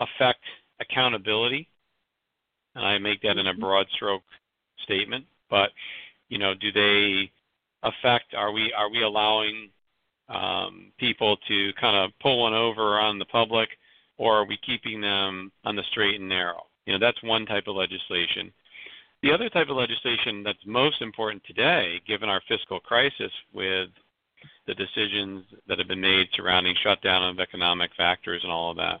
affect 0.00 0.40
accountability, 0.80 1.68
and 2.74 2.84
I 2.84 2.98
make 2.98 3.22
that 3.22 3.36
in 3.36 3.46
a 3.46 3.52
mm-hmm. 3.52 3.60
broad 3.60 3.86
stroke 3.94 4.22
statement, 4.82 5.24
but 5.50 5.70
you 6.28 6.38
know, 6.38 6.54
do 6.54 6.72
they 6.72 7.30
affect? 7.82 8.34
Are 8.34 8.52
we 8.52 8.72
are 8.72 8.90
we 8.90 9.02
allowing 9.02 9.70
um, 10.28 10.92
people 10.98 11.36
to 11.48 11.72
kind 11.80 11.96
of 11.96 12.10
pull 12.20 12.42
one 12.42 12.54
over 12.54 12.98
on 12.98 13.18
the 13.18 13.26
public, 13.26 13.68
or 14.16 14.36
are 14.36 14.46
we 14.46 14.58
keeping 14.64 15.00
them 15.00 15.52
on 15.64 15.76
the 15.76 15.82
straight 15.90 16.20
and 16.20 16.28
narrow? 16.28 16.62
You 16.86 16.94
know, 16.94 16.98
that's 16.98 17.22
one 17.22 17.46
type 17.46 17.64
of 17.66 17.76
legislation. 17.76 18.52
The 19.22 19.32
other 19.32 19.48
type 19.48 19.68
of 19.70 19.76
legislation 19.76 20.42
that's 20.42 20.58
most 20.66 21.00
important 21.00 21.42
today, 21.44 22.00
given 22.06 22.28
our 22.28 22.42
fiscal 22.46 22.78
crisis 22.80 23.32
with 23.54 23.88
the 24.66 24.74
decisions 24.74 25.44
that 25.68 25.78
have 25.78 25.88
been 25.88 26.00
made 26.00 26.28
surrounding 26.34 26.74
shutdown 26.82 27.28
of 27.28 27.38
economic 27.38 27.90
factors 27.96 28.42
and 28.42 28.52
all 28.52 28.70
of 28.70 28.76
that, 28.76 29.00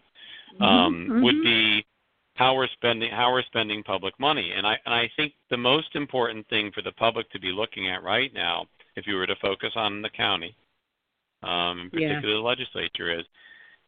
mm-hmm. 0.54 0.62
um, 0.62 0.94
mm-hmm. 0.94 1.22
would 1.22 1.42
be 1.42 1.84
how 2.34 2.54
we're 2.54 2.68
spending 2.68 3.10
how 3.10 3.32
we're 3.32 3.42
spending 3.42 3.82
public 3.82 4.18
money. 4.18 4.52
And 4.56 4.66
I 4.66 4.76
and 4.84 4.94
I 4.94 5.10
think 5.16 5.32
the 5.50 5.56
most 5.56 5.94
important 5.94 6.48
thing 6.48 6.70
for 6.72 6.82
the 6.82 6.92
public 6.92 7.30
to 7.30 7.40
be 7.40 7.52
looking 7.52 7.88
at 7.88 8.02
right 8.02 8.32
now, 8.34 8.66
if 8.96 9.06
you 9.06 9.14
were 9.14 9.26
to 9.26 9.36
focus 9.36 9.72
on 9.76 10.02
the 10.02 10.10
county, 10.10 10.54
um, 11.42 11.82
in 11.84 11.90
particular 11.90 12.28
yeah. 12.28 12.36
the 12.36 12.40
legislature, 12.40 13.18
is 13.18 13.24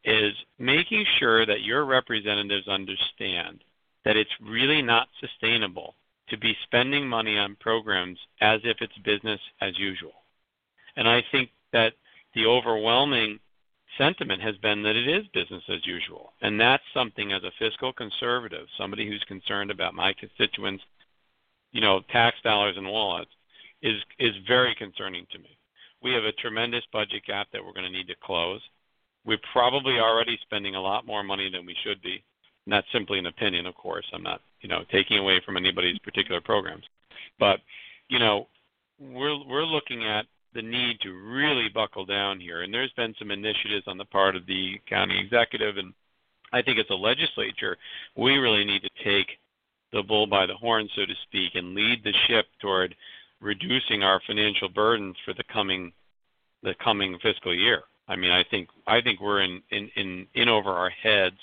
is 0.05 0.33
making 0.59 1.05
sure 1.19 1.45
that 1.45 1.63
your 1.63 1.85
representatives 1.85 2.69
understand 2.69 3.65
that 4.05 4.17
it's 4.17 4.31
really 4.41 4.81
not 4.81 5.09
sustainable 5.21 5.95
to 6.29 6.39
be 6.39 6.57
spending 6.63 7.09
money 7.09 7.37
on 7.37 7.57
programs 7.61 8.19
as 8.41 8.61
if 8.65 8.77
it's 8.81 8.97
business 9.05 9.41
as 9.61 9.77
usual. 9.79 10.15
And 10.97 11.09
I 11.09 11.23
think 11.33 11.51
that 11.73 11.95
the 12.35 12.47
overwhelming 12.47 13.39
sentiment 13.99 14.43
has 14.43 14.57
been 14.59 14.83
that 14.83 14.97
it 14.97 15.09
is 15.09 15.27
business 15.33 15.63
as 15.69 15.87
usual. 15.87 16.33
And 16.43 16.61
that's 16.61 16.83
something 16.93 17.33
as 17.33 17.43
a 17.45 17.53
fiscal 17.59 17.93
conservative, 17.93 18.67
somebody 18.79 19.07
who's 19.07 19.25
concerned 19.27 19.71
about 19.71 19.95
my 19.95 20.13
constituents, 20.13 20.85
you 21.73 21.81
know, 21.81 22.01
tax 22.13 22.37
dollars 22.43 22.77
and 22.77 22.87
wallets, 22.87 23.31
is 23.83 24.01
is 24.19 24.35
very 24.47 24.75
concerning 24.75 25.27
to 25.33 25.39
me. 25.39 25.57
We 26.03 26.13
have 26.13 26.25
a 26.25 26.33
tremendous 26.33 26.85
budget 26.93 27.23
gap 27.27 27.49
that 27.53 27.65
we're 27.65 27.73
going 27.73 27.87
to 27.87 27.93
need 27.93 28.09
to 28.09 28.15
close. 28.23 28.61
We're 29.25 29.39
probably 29.53 29.99
already 29.99 30.39
spending 30.43 30.75
a 30.75 30.81
lot 30.81 31.07
more 31.07 31.23
money 31.23 31.51
than 31.51 31.67
we 31.67 31.77
should 31.83 32.01
be. 32.03 32.23
And 32.65 32.73
that's 32.73 32.87
simply 32.93 33.19
an 33.19 33.27
opinion, 33.27 33.67
of 33.67 33.75
course. 33.75 34.05
I'm 34.13 34.23
not, 34.23 34.41
you 34.61 34.69
know, 34.69 34.85
taking 34.91 35.19
away 35.19 35.41
from 35.45 35.57
anybody's 35.57 35.99
particular 36.01 36.41
programs. 36.41 36.85
But, 37.39 37.61
you 38.09 38.19
know, 38.19 38.49
we're 38.99 39.37
we're 39.47 39.65
looking 39.65 40.05
at 40.05 40.27
the 40.57 40.63
need 40.63 40.99
to 41.03 41.13
really 41.13 41.69
buckle 41.73 42.07
down 42.07 42.41
here. 42.41 42.63
And 42.63 42.73
there's 42.73 42.93
been 42.97 43.15
some 43.19 43.31
initiatives 43.31 43.87
on 43.87 43.99
the 43.99 44.07
part 44.07 44.35
of 44.35 44.47
the 44.47 44.81
county 44.89 45.21
executive, 45.21 45.77
and 45.77 45.93
I 46.53 46.63
think 46.63 46.79
as 46.79 46.87
a 46.91 46.95
legislature, 46.95 47.77
we 48.17 48.39
really 48.39 48.65
need 48.65 48.83
to 48.83 49.05
take 49.05 49.29
the 49.93 50.03
bull 50.03 50.27
by 50.27 50.47
the 50.47 50.55
horn, 50.55 50.89
so 50.97 51.05
to 51.05 51.15
speak, 51.25 51.53
and 51.55 51.75
lead 51.75 52.03
the 52.03 52.15
ship 52.27 52.47
toward 52.61 52.95
reducing 53.41 54.03
our 54.03 54.21
financial 54.27 54.69
burdens 54.69 55.15
for 55.25 55.35
the 55.35 55.45
coming 55.53 55.93
the 56.63 56.75
coming 56.83 57.19
fiscal 57.23 57.55
year. 57.55 57.83
I 58.09 58.17
mean, 58.17 58.31
I 58.31 58.43
think 58.51 58.69
I 58.87 59.01
think 59.01 59.21
we're 59.21 59.43
in 59.43 59.63
in 59.71 59.91
in, 59.97 60.27
in 60.35 60.49
over 60.49 60.71
our 60.71 60.91
heads 60.91 61.37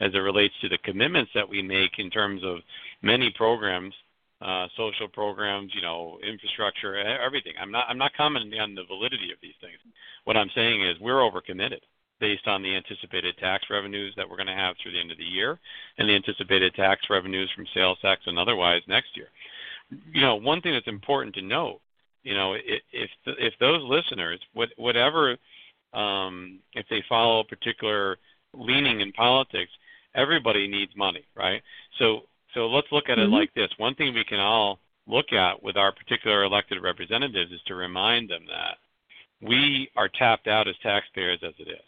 as 0.00 0.12
it 0.12 0.18
relates 0.18 0.54
to 0.60 0.68
the 0.68 0.78
commitments 0.78 1.30
that 1.34 1.48
we 1.48 1.62
make 1.62 1.98
in 1.98 2.10
terms 2.10 2.42
of 2.44 2.58
many 3.00 3.30
programs 3.30 3.94
uh, 4.42 4.66
social 4.76 5.08
programs, 5.08 5.72
you 5.74 5.80
know, 5.80 6.18
infrastructure, 6.26 6.96
everything. 6.96 7.54
I'm 7.60 7.70
not 7.70 7.86
I'm 7.88 7.98
not 7.98 8.12
commenting 8.16 8.60
on 8.60 8.74
the 8.74 8.84
validity 8.84 9.32
of 9.32 9.38
these 9.40 9.54
things. 9.60 9.78
What 10.24 10.36
I'm 10.36 10.50
saying 10.54 10.84
is 10.84 11.00
we're 11.00 11.20
overcommitted 11.20 11.80
based 12.20 12.46
on 12.46 12.62
the 12.62 12.74
anticipated 12.74 13.36
tax 13.38 13.64
revenues 13.70 14.14
that 14.16 14.28
we're 14.28 14.36
going 14.36 14.46
to 14.46 14.52
have 14.52 14.74
through 14.82 14.92
the 14.92 15.00
end 15.00 15.10
of 15.10 15.18
the 15.18 15.24
year 15.24 15.58
and 15.98 16.08
the 16.08 16.14
anticipated 16.14 16.74
tax 16.74 17.02
revenues 17.10 17.50
from 17.54 17.66
sales 17.74 17.98
tax 18.00 18.22
and 18.26 18.38
otherwise 18.38 18.82
next 18.88 19.16
year. 19.16 19.28
You 20.12 20.20
know, 20.20 20.36
one 20.36 20.60
thing 20.60 20.72
that's 20.72 20.88
important 20.88 21.34
to 21.36 21.42
note, 21.42 21.80
you 22.22 22.34
know, 22.34 22.54
if 22.54 23.10
if 23.26 23.54
those 23.60 23.82
listeners, 23.84 24.40
whatever, 24.76 25.36
um, 25.94 26.58
if 26.74 26.86
they 26.90 27.02
follow 27.08 27.40
a 27.40 27.44
particular 27.44 28.18
leaning 28.52 29.00
in 29.00 29.12
politics, 29.12 29.70
everybody 30.14 30.66
needs 30.66 30.92
money, 30.96 31.24
right? 31.36 31.62
So 31.98 32.22
so 32.56 32.66
let's 32.68 32.86
look 32.90 33.10
at 33.10 33.18
it 33.18 33.24
mm-hmm. 33.24 33.34
like 33.34 33.54
this. 33.54 33.68
One 33.76 33.94
thing 33.94 34.14
we 34.14 34.24
can 34.24 34.40
all 34.40 34.78
look 35.06 35.32
at 35.32 35.62
with 35.62 35.76
our 35.76 35.92
particular 35.92 36.42
elected 36.42 36.82
representatives 36.82 37.52
is 37.52 37.60
to 37.66 37.74
remind 37.74 38.30
them 38.30 38.44
that 38.48 38.78
we 39.46 39.90
are 39.94 40.08
tapped 40.08 40.48
out 40.48 40.66
as 40.66 40.74
taxpayers 40.82 41.38
as 41.42 41.52
it 41.58 41.68
is. 41.68 41.84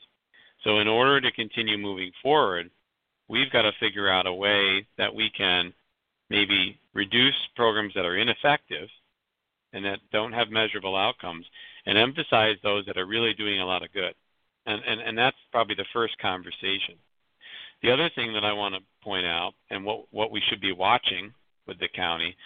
So 0.64 0.80
in 0.80 0.86
order 0.86 1.22
to 1.22 1.32
continue 1.32 1.78
moving 1.78 2.12
forward, 2.22 2.70
we've 3.28 3.50
got 3.50 3.62
to 3.62 3.72
figure 3.80 4.10
out 4.10 4.26
a 4.26 4.32
way 4.32 4.86
that 4.98 5.14
we 5.14 5.30
can 5.30 5.72
maybe 6.28 6.78
reduce 6.92 7.34
programs 7.56 7.94
that 7.94 8.04
are 8.04 8.18
ineffective 8.18 8.88
and 9.72 9.82
that 9.86 10.00
don't 10.12 10.32
have 10.34 10.50
measurable 10.50 10.96
outcomes 10.96 11.46
and 11.86 11.96
emphasize 11.96 12.56
those 12.62 12.84
that 12.84 12.98
are 12.98 13.06
really 13.06 13.32
doing 13.32 13.60
a 13.60 13.66
lot 13.66 13.82
of 13.82 13.92
good. 13.94 14.14
And, 14.66 14.82
and, 14.86 15.00
and 15.00 15.16
that's 15.16 15.36
probably 15.50 15.76
the 15.76 15.86
first 15.94 16.18
conversation. 16.18 16.96
The 17.82 17.90
other 17.90 18.10
thing 18.14 18.32
that 18.32 18.44
I 18.44 18.52
want 18.52 18.74
to 18.74 18.80
point 19.02 19.26
out, 19.26 19.52
and 19.70 19.84
what, 19.84 20.06
what 20.10 20.30
we 20.30 20.42
should 20.48 20.60
be 20.60 20.72
watching 20.72 21.32
with 21.66 21.78
the 21.78 21.88
county 21.88 22.36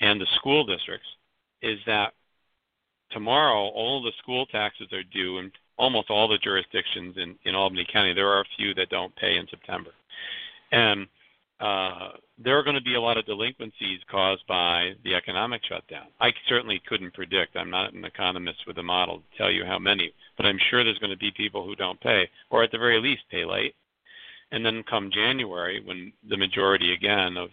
and 0.00 0.20
the 0.20 0.26
school 0.36 0.64
districts, 0.64 1.06
is 1.62 1.78
that 1.86 2.12
tomorrow 3.12 3.68
all 3.68 4.02
the 4.02 4.12
school 4.18 4.46
taxes 4.46 4.88
are 4.92 5.02
due 5.04 5.38
in 5.38 5.52
almost 5.78 6.10
all 6.10 6.28
the 6.28 6.38
jurisdictions 6.38 7.16
in, 7.16 7.36
in 7.44 7.54
Albany 7.54 7.86
County. 7.92 8.12
There 8.12 8.28
are 8.28 8.40
a 8.40 8.56
few 8.56 8.74
that 8.74 8.90
don't 8.90 9.14
pay 9.16 9.36
in 9.36 9.46
September. 9.48 9.90
And 10.72 11.06
uh, 11.60 12.10
there 12.42 12.58
are 12.58 12.62
going 12.62 12.76
to 12.76 12.82
be 12.82 12.94
a 12.94 13.00
lot 13.00 13.18
of 13.18 13.26
delinquencies 13.26 14.00
caused 14.10 14.46
by 14.46 14.92
the 15.04 15.14
economic 15.14 15.62
shutdown. 15.68 16.06
I 16.20 16.32
certainly 16.48 16.80
couldn't 16.86 17.14
predict. 17.14 17.56
I'm 17.56 17.70
not 17.70 17.92
an 17.92 18.04
economist 18.04 18.60
with 18.66 18.78
a 18.78 18.82
model 18.82 19.18
to 19.18 19.38
tell 19.38 19.50
you 19.50 19.64
how 19.64 19.78
many, 19.78 20.12
but 20.36 20.46
I'm 20.46 20.58
sure 20.70 20.82
there's 20.82 20.98
going 20.98 21.12
to 21.12 21.18
be 21.18 21.30
people 21.36 21.64
who 21.64 21.76
don't 21.76 22.00
pay, 22.00 22.28
or 22.50 22.62
at 22.62 22.72
the 22.72 22.78
very 22.78 23.00
least 23.00 23.22
pay 23.30 23.44
late. 23.44 23.74
And 24.52 24.64
then 24.64 24.82
come 24.88 25.10
January, 25.12 25.82
when 25.84 26.12
the 26.28 26.36
majority 26.36 26.92
again 26.92 27.36
of 27.36 27.50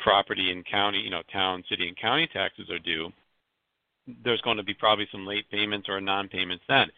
property 0.00 0.50
and 0.50 0.66
county, 0.66 0.98
you 0.98 1.10
know, 1.10 1.22
town, 1.32 1.62
city, 1.68 1.86
and 1.88 1.96
county 1.96 2.28
taxes 2.32 2.68
are 2.70 2.78
due, 2.78 3.12
there's 4.24 4.40
going 4.40 4.56
to 4.56 4.62
be 4.62 4.74
probably 4.74 5.06
some 5.12 5.26
late 5.26 5.48
payments 5.50 5.88
or 5.88 6.00
non-payments 6.00 6.64
then. 6.68 6.88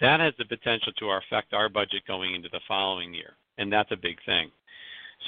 That 0.00 0.20
has 0.20 0.34
the 0.38 0.44
potential 0.44 0.92
to 0.98 1.10
affect 1.10 1.52
our 1.52 1.68
budget 1.68 2.02
going 2.06 2.34
into 2.34 2.48
the 2.50 2.60
following 2.66 3.14
year, 3.14 3.34
and 3.58 3.72
that's 3.72 3.92
a 3.92 3.96
big 3.96 4.16
thing. 4.26 4.50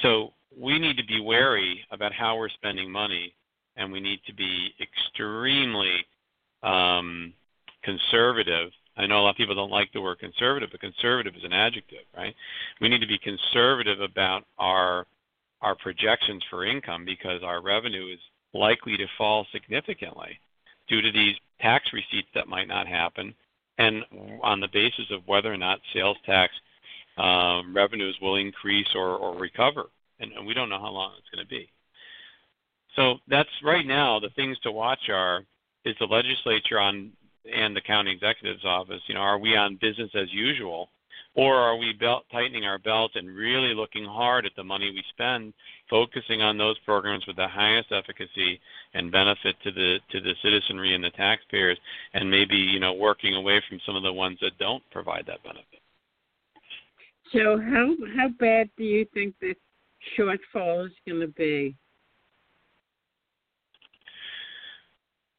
So 0.01 0.33
we 0.57 0.79
need 0.79 0.97
to 0.97 1.05
be 1.05 1.19
wary 1.19 1.83
about 1.91 2.13
how 2.13 2.37
we're 2.37 2.49
spending 2.49 2.91
money, 2.91 3.33
and 3.75 3.91
we 3.91 3.99
need 3.99 4.19
to 4.27 4.33
be 4.33 4.73
extremely 4.81 6.05
um, 6.63 7.33
conservative. 7.83 8.69
I 8.95 9.07
know 9.07 9.19
a 9.19 9.23
lot 9.23 9.31
of 9.31 9.35
people 9.37 9.55
don't 9.55 9.71
like 9.71 9.91
the 9.91 10.01
word 10.01 10.19
conservative, 10.19 10.69
but 10.71 10.81
conservative 10.81 11.35
is 11.35 11.43
an 11.43 11.53
adjective, 11.53 12.05
right? 12.15 12.35
We 12.79 12.89
need 12.89 13.01
to 13.01 13.07
be 13.07 13.17
conservative 13.17 14.01
about 14.01 14.45
our 14.59 15.05
our 15.61 15.75
projections 15.75 16.43
for 16.49 16.65
income 16.65 17.05
because 17.05 17.41
our 17.41 17.61
revenue 17.61 18.11
is 18.11 18.19
likely 18.53 18.97
to 18.97 19.07
fall 19.17 19.47
significantly 19.53 20.37
due 20.89 21.01
to 21.01 21.09
these 21.09 21.35
tax 21.61 21.85
receipts 21.93 22.27
that 22.35 22.49
might 22.49 22.67
not 22.67 22.85
happen, 22.85 23.33
and 23.77 24.03
on 24.41 24.59
the 24.59 24.67
basis 24.73 25.05
of 25.09 25.25
whether 25.25 25.51
or 25.51 25.57
not 25.57 25.79
sales 25.93 26.17
tax 26.25 26.53
um, 27.17 27.73
revenues 27.75 28.17
will 28.21 28.35
increase 28.35 28.87
or, 28.93 29.15
or 29.15 29.37
recover, 29.37 29.85
and, 30.19 30.33
and 30.33 30.45
we 30.45 30.53
don't 30.53 30.69
know 30.69 30.79
how 30.79 30.91
long 30.91 31.13
it's 31.17 31.29
going 31.33 31.45
to 31.45 31.49
be. 31.49 31.69
So 32.95 33.15
that's 33.27 33.49
right 33.63 33.85
now 33.85 34.19
the 34.19 34.29
things 34.31 34.59
to 34.59 34.71
watch 34.71 35.09
are 35.09 35.45
is 35.85 35.95
the 35.99 36.05
legislature 36.05 36.79
on 36.79 37.11
and 37.51 37.75
the 37.75 37.81
county 37.81 38.11
executive's 38.11 38.65
office. 38.65 39.01
You 39.07 39.15
know, 39.15 39.21
are 39.21 39.37
we 39.37 39.55
on 39.55 39.77
business 39.81 40.11
as 40.15 40.31
usual, 40.31 40.89
or 41.35 41.55
are 41.55 41.77
we 41.77 41.93
belt, 41.93 42.25
tightening 42.31 42.65
our 42.65 42.77
belt 42.77 43.11
and 43.15 43.35
really 43.35 43.73
looking 43.73 44.05
hard 44.05 44.45
at 44.45 44.51
the 44.55 44.63
money 44.63 44.91
we 44.91 45.03
spend, 45.09 45.53
focusing 45.89 46.41
on 46.41 46.57
those 46.57 46.77
programs 46.79 47.25
with 47.25 47.35
the 47.35 47.47
highest 47.47 47.91
efficacy 47.91 48.59
and 48.93 49.11
benefit 49.11 49.55
to 49.63 49.71
the 49.71 49.99
to 50.11 50.21
the 50.21 50.33
citizenry 50.41 50.93
and 50.95 51.03
the 51.03 51.09
taxpayers, 51.11 51.77
and 52.13 52.29
maybe 52.29 52.55
you 52.55 52.79
know 52.79 52.93
working 52.93 53.35
away 53.35 53.61
from 53.67 53.79
some 53.85 53.95
of 53.95 54.03
the 54.03 54.13
ones 54.13 54.37
that 54.41 54.57
don't 54.59 54.83
provide 54.91 55.25
that 55.25 55.43
benefit. 55.43 55.81
So 57.31 57.59
how 57.59 57.95
how 58.15 58.29
bad 58.39 58.69
do 58.77 58.83
you 58.83 59.05
think 59.13 59.33
this 59.41 59.55
shortfall 60.17 60.85
is 60.85 60.93
going 61.07 61.21
to 61.21 61.27
be? 61.27 61.75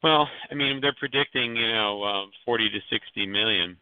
Well, 0.05 0.29
I 0.51 0.53
mean, 0.53 0.81
they're 0.81 0.93
predicting, 0.99 1.55
you 1.55 1.67
know, 1.73 2.03
uh, 2.03 2.25
40 2.45 2.69
to 2.69 2.79
60 2.91 3.25
million, 3.25 3.75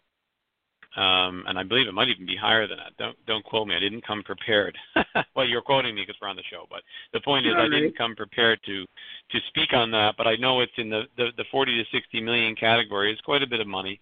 um, 0.95 1.43
and 1.49 1.59
I 1.59 1.63
believe 1.63 1.85
it 1.85 1.93
might 1.93 2.07
even 2.07 2.25
be 2.25 2.37
higher 2.37 2.65
than 2.65 2.77
that. 2.77 2.95
Don't 2.97 3.17
don't 3.27 3.43
quote 3.43 3.67
me. 3.67 3.75
I 3.75 3.79
didn't 3.79 4.07
come 4.07 4.23
prepared. 4.23 4.77
well, 5.35 5.45
you're 5.45 5.61
quoting 5.61 5.95
me 5.95 6.03
because 6.03 6.15
we're 6.21 6.29
on 6.29 6.37
the 6.37 6.49
show, 6.49 6.65
but 6.69 6.81
the 7.11 7.19
point 7.19 7.45
is, 7.45 7.51
All 7.57 7.63
I 7.63 7.67
didn't 7.67 7.97
come 7.97 8.15
prepared 8.15 8.61
to 8.67 8.85
to 9.31 9.39
speak 9.49 9.73
on 9.73 9.91
that. 9.91 10.15
But 10.17 10.27
I 10.27 10.37
know 10.37 10.61
it's 10.61 10.71
in 10.77 10.89
the 10.89 11.01
the, 11.17 11.31
the 11.35 11.43
40 11.51 11.83
to 11.83 11.89
60 11.91 12.21
million 12.21 12.55
category. 12.55 13.11
It's 13.11 13.19
quite 13.19 13.43
a 13.43 13.47
bit 13.47 13.59
of 13.59 13.67
money, 13.67 13.99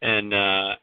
and 0.00 0.32
uh, 0.32 0.76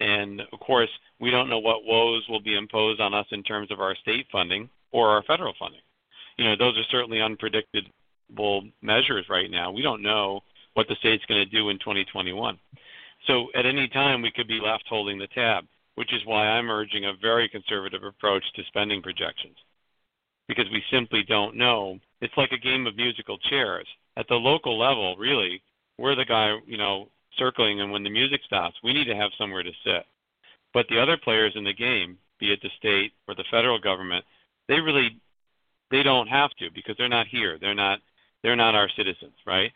and 0.00 0.42
of 0.52 0.60
course, 0.60 0.90
we 1.18 1.30
don't 1.30 1.48
know 1.48 1.60
what 1.60 1.86
woes 1.86 2.26
will 2.28 2.42
be 2.42 2.58
imposed 2.58 3.00
on 3.00 3.14
us 3.14 3.26
in 3.30 3.42
terms 3.42 3.70
of 3.70 3.80
our 3.80 3.96
state 3.96 4.26
funding 4.30 4.68
or 4.92 5.08
our 5.08 5.22
federal 5.22 5.54
funding. 5.58 5.80
You 6.36 6.44
know, 6.44 6.56
those 6.58 6.76
are 6.76 6.84
certainly 6.90 7.20
unpredicted 7.20 7.86
measures 8.82 9.26
right 9.28 9.50
now. 9.50 9.70
We 9.70 9.82
don't 9.82 10.02
know 10.02 10.40
what 10.74 10.88
the 10.88 10.96
state's 10.96 11.24
going 11.26 11.44
to 11.44 11.56
do 11.56 11.68
in 11.68 11.78
2021. 11.78 12.58
So 13.26 13.48
at 13.54 13.66
any 13.66 13.88
time, 13.88 14.22
we 14.22 14.30
could 14.30 14.48
be 14.48 14.60
left 14.60 14.84
holding 14.88 15.18
the 15.18 15.26
tab, 15.28 15.64
which 15.96 16.12
is 16.12 16.24
why 16.24 16.46
I'm 16.46 16.70
urging 16.70 17.04
a 17.04 17.12
very 17.20 17.48
conservative 17.48 18.04
approach 18.04 18.44
to 18.54 18.62
spending 18.68 19.02
projections 19.02 19.56
because 20.50 20.66
we 20.72 20.82
simply 20.90 21.22
don't 21.22 21.54
know. 21.54 21.96
It's 22.20 22.36
like 22.36 22.50
a 22.50 22.58
game 22.58 22.84
of 22.88 22.96
musical 22.96 23.38
chairs. 23.38 23.86
At 24.16 24.26
the 24.28 24.34
local 24.34 24.76
level, 24.76 25.14
really, 25.16 25.62
we're 25.96 26.16
the 26.16 26.24
guy, 26.24 26.56
you 26.66 26.76
know, 26.76 27.08
circling, 27.38 27.80
and 27.80 27.92
when 27.92 28.02
the 28.02 28.10
music 28.10 28.40
stops, 28.46 28.74
we 28.82 28.92
need 28.92 29.04
to 29.04 29.14
have 29.14 29.30
somewhere 29.38 29.62
to 29.62 29.70
sit. 29.84 30.04
But 30.74 30.86
the 30.88 31.00
other 31.00 31.16
players 31.16 31.52
in 31.54 31.62
the 31.62 31.72
game, 31.72 32.18
be 32.40 32.52
it 32.52 32.58
the 32.62 32.70
state 32.76 33.12
or 33.28 33.36
the 33.36 33.44
federal 33.48 33.78
government, 33.78 34.24
they 34.66 34.80
really 34.80 35.20
they 35.92 36.02
don't 36.02 36.26
have 36.26 36.50
to 36.58 36.68
because 36.74 36.96
they're 36.98 37.08
not 37.08 37.28
here. 37.28 37.56
They're 37.60 37.72
not 37.72 38.00
they're 38.42 38.56
not 38.56 38.74
our 38.74 38.88
citizens, 38.96 39.34
right? 39.46 39.70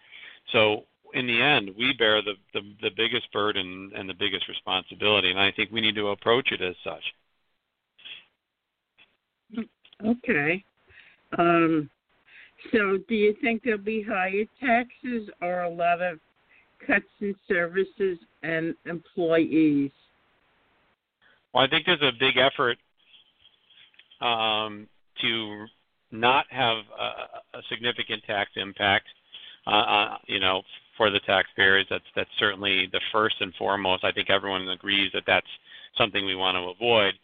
So 0.53 0.85
in 1.15 1.27
the 1.27 1.41
end, 1.41 1.71
we 1.79 1.93
bear 1.99 2.23
the, 2.23 2.35
the, 2.53 2.61
the 2.83 2.91
biggest 2.97 3.33
burden 3.33 3.93
and 3.95 4.09
the 4.09 4.15
biggest 4.15 4.49
responsibility, 4.49 5.31
and 5.31 5.39
I 5.39 5.53
think 5.53 5.71
we 5.71 5.81
need 5.81 5.95
to 5.95 6.09
approach 6.09 6.51
it 6.53 6.61
as 6.61 6.75
such. 6.85 7.03
Okay. 10.05 10.65
Um, 11.39 11.89
so 12.73 12.99
do 13.09 13.15
you 13.15 13.35
think 13.41 13.63
there'll 13.65 13.79
be 13.79 14.03
higher 14.03 14.45
taxes 14.61 15.29
or 15.41 15.63
a 15.63 15.71
lot 15.71 16.01
of 16.01 16.19
cuts 16.87 17.05
in 17.21 17.35
services 17.49 18.19
and 18.43 18.75
employees? 18.87 19.91
Well, 21.53 21.65
I 21.65 21.69
think 21.69 21.87
there's 21.87 22.03
a 22.03 22.13
big 22.19 22.37
effort 22.37 22.79
um, 24.21 24.89
to 25.21 25.67
not 26.15 26.47
have 26.51 26.79
a, 26.99 27.59
a 27.59 27.63
significant 27.69 28.23
tax 28.25 28.51
impact, 28.57 29.07
uh, 29.67 29.71
uh, 29.71 30.19
you 30.27 30.41
know, 30.41 30.63
for 30.97 31.11
the 31.11 31.21
taxpayers. 31.21 31.87
That's 31.91 32.05
that's 32.15 32.31
certainly 32.39 32.89
the 32.93 33.01
first 33.13 33.37
and 33.41 33.53
foremost. 33.55 34.05
I 34.05 34.13
think 34.13 34.31
everyone 34.31 34.69
agrees 34.69 35.11
that 35.13 35.25
that's 35.27 35.47
something 35.99 36.25
we 36.25 36.37
want 36.37 36.57
to 36.57 36.71
avoid. 36.71 37.15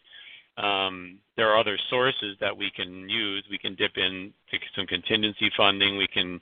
Um, 0.57 1.19
there 1.37 1.49
are 1.49 1.59
other 1.59 1.77
sources 1.89 2.35
that 2.41 2.55
we 2.55 2.71
can 2.75 3.09
use. 3.09 3.43
We 3.49 3.57
can 3.57 3.75
dip 3.75 3.97
in 3.97 4.33
to 4.51 4.57
some 4.75 4.85
contingency 4.85 5.49
funding. 5.55 5.97
We 5.97 6.07
can 6.07 6.39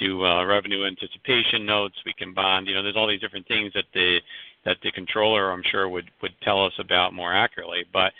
do 0.00 0.24
uh, 0.24 0.44
revenue 0.44 0.86
anticipation 0.86 1.66
notes. 1.66 1.94
We 2.04 2.14
can 2.14 2.32
bond. 2.32 2.66
You 2.66 2.74
know, 2.74 2.82
there's 2.82 2.96
all 2.96 3.06
these 3.06 3.20
different 3.20 3.46
things 3.46 3.72
that 3.74 3.84
the 3.94 4.18
that 4.64 4.78
the 4.82 4.92
controller, 4.92 5.52
I'm 5.52 5.62
sure, 5.70 5.88
would 5.88 6.10
would 6.22 6.32
tell 6.42 6.64
us 6.64 6.72
about 6.78 7.12
more 7.12 7.32
accurately. 7.32 7.84
But 7.92 8.12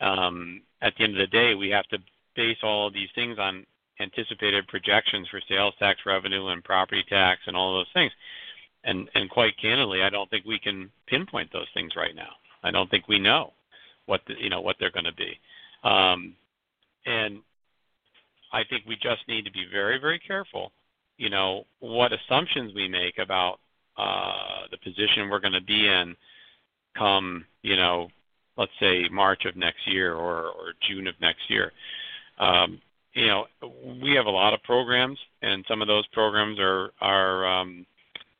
um, 0.00 0.62
at 0.80 0.94
the 0.96 1.04
end 1.04 1.14
of 1.14 1.18
the 1.18 1.36
day, 1.36 1.54
we 1.54 1.68
have 1.70 1.86
to 1.88 1.98
base 2.38 2.56
all 2.62 2.86
of 2.86 2.94
these 2.94 3.08
things 3.16 3.36
on 3.38 3.66
anticipated 4.00 4.66
projections 4.68 5.28
for 5.28 5.40
sales 5.48 5.74
tax 5.80 6.00
revenue 6.06 6.46
and 6.48 6.62
property 6.62 7.04
tax 7.08 7.40
and 7.46 7.56
all 7.56 7.74
those 7.74 7.92
things. 7.92 8.12
And 8.84 9.10
and 9.16 9.28
quite 9.28 9.58
candidly, 9.60 10.02
I 10.02 10.08
don't 10.08 10.30
think 10.30 10.46
we 10.46 10.60
can 10.60 10.88
pinpoint 11.08 11.52
those 11.52 11.66
things 11.74 11.96
right 11.96 12.14
now. 12.14 12.30
I 12.62 12.70
don't 12.70 12.88
think 12.90 13.08
we 13.08 13.18
know 13.18 13.52
what 14.06 14.20
the, 14.28 14.34
you 14.38 14.48
know 14.48 14.60
what 14.60 14.76
they're 14.78 14.92
going 14.92 15.04
to 15.04 15.14
be. 15.14 15.38
Um, 15.82 16.34
and 17.06 17.40
I 18.52 18.62
think 18.70 18.84
we 18.86 18.94
just 18.94 19.26
need 19.26 19.44
to 19.44 19.52
be 19.52 19.66
very 19.70 19.98
very 19.98 20.20
careful. 20.20 20.70
You 21.16 21.28
know 21.28 21.64
what 21.80 22.12
assumptions 22.12 22.72
we 22.72 22.86
make 22.86 23.18
about 23.18 23.58
uh, 23.96 24.68
the 24.70 24.78
position 24.78 25.28
we're 25.28 25.40
going 25.40 25.52
to 25.54 25.60
be 25.60 25.88
in 25.88 26.14
come 26.96 27.44
you 27.62 27.76
know 27.76 28.08
let's 28.56 28.72
say 28.80 29.08
March 29.10 29.44
of 29.44 29.56
next 29.56 29.86
year 29.88 30.14
or 30.14 30.50
or 30.50 30.74
June 30.88 31.08
of 31.08 31.14
next 31.20 31.50
year. 31.50 31.72
Um, 32.38 32.80
you 33.14 33.26
know, 33.26 33.46
we 34.00 34.14
have 34.14 34.26
a 34.26 34.30
lot 34.30 34.54
of 34.54 34.62
programs, 34.62 35.18
and 35.42 35.64
some 35.68 35.82
of 35.82 35.88
those 35.88 36.06
programs 36.08 36.58
are 36.58 36.90
are 37.00 37.46
um, 37.46 37.86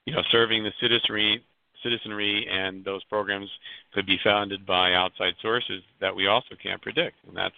you 0.04 0.12
know 0.12 0.22
serving 0.30 0.62
the 0.62 0.72
citizenry 0.80 1.42
citizenry, 1.82 2.46
and 2.50 2.84
those 2.84 3.02
programs 3.04 3.48
could 3.94 4.06
be 4.06 4.18
funded 4.22 4.66
by 4.66 4.94
outside 4.94 5.34
sources 5.40 5.82
that 6.00 6.14
we 6.14 6.26
also 6.26 6.54
can't 6.62 6.82
predict, 6.82 7.16
and 7.26 7.36
that's 7.36 7.54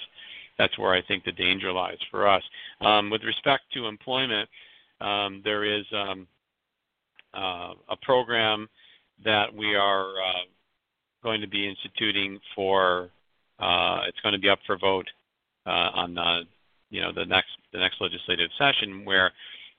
that's 0.58 0.78
where 0.78 0.92
I 0.92 1.02
think 1.02 1.24
the 1.24 1.32
danger 1.32 1.72
lies 1.72 1.98
for 2.10 2.28
us. 2.28 2.42
Um, 2.80 3.10
with 3.10 3.22
respect 3.22 3.64
to 3.74 3.86
employment, 3.86 4.48
um, 5.00 5.40
there 5.42 5.64
is 5.64 5.84
um, 5.94 6.26
uh, 7.34 7.72
a 7.88 7.96
program 8.02 8.68
that 9.24 9.54
we 9.54 9.74
are 9.74 10.08
uh, 10.08 10.44
going 11.22 11.40
to 11.40 11.48
be 11.48 11.68
instituting 11.68 12.38
for. 12.54 13.08
Uh, 13.58 14.00
it's 14.08 14.20
going 14.20 14.32
to 14.32 14.38
be 14.38 14.48
up 14.48 14.58
for 14.66 14.78
vote 14.78 15.06
on 15.68 16.18
uh, 16.18 16.40
you 16.90 17.00
know 17.00 17.12
the 17.12 17.24
next 17.24 17.50
the 17.72 17.78
next 17.78 18.00
legislative 18.00 18.50
session 18.58 19.04
where 19.04 19.32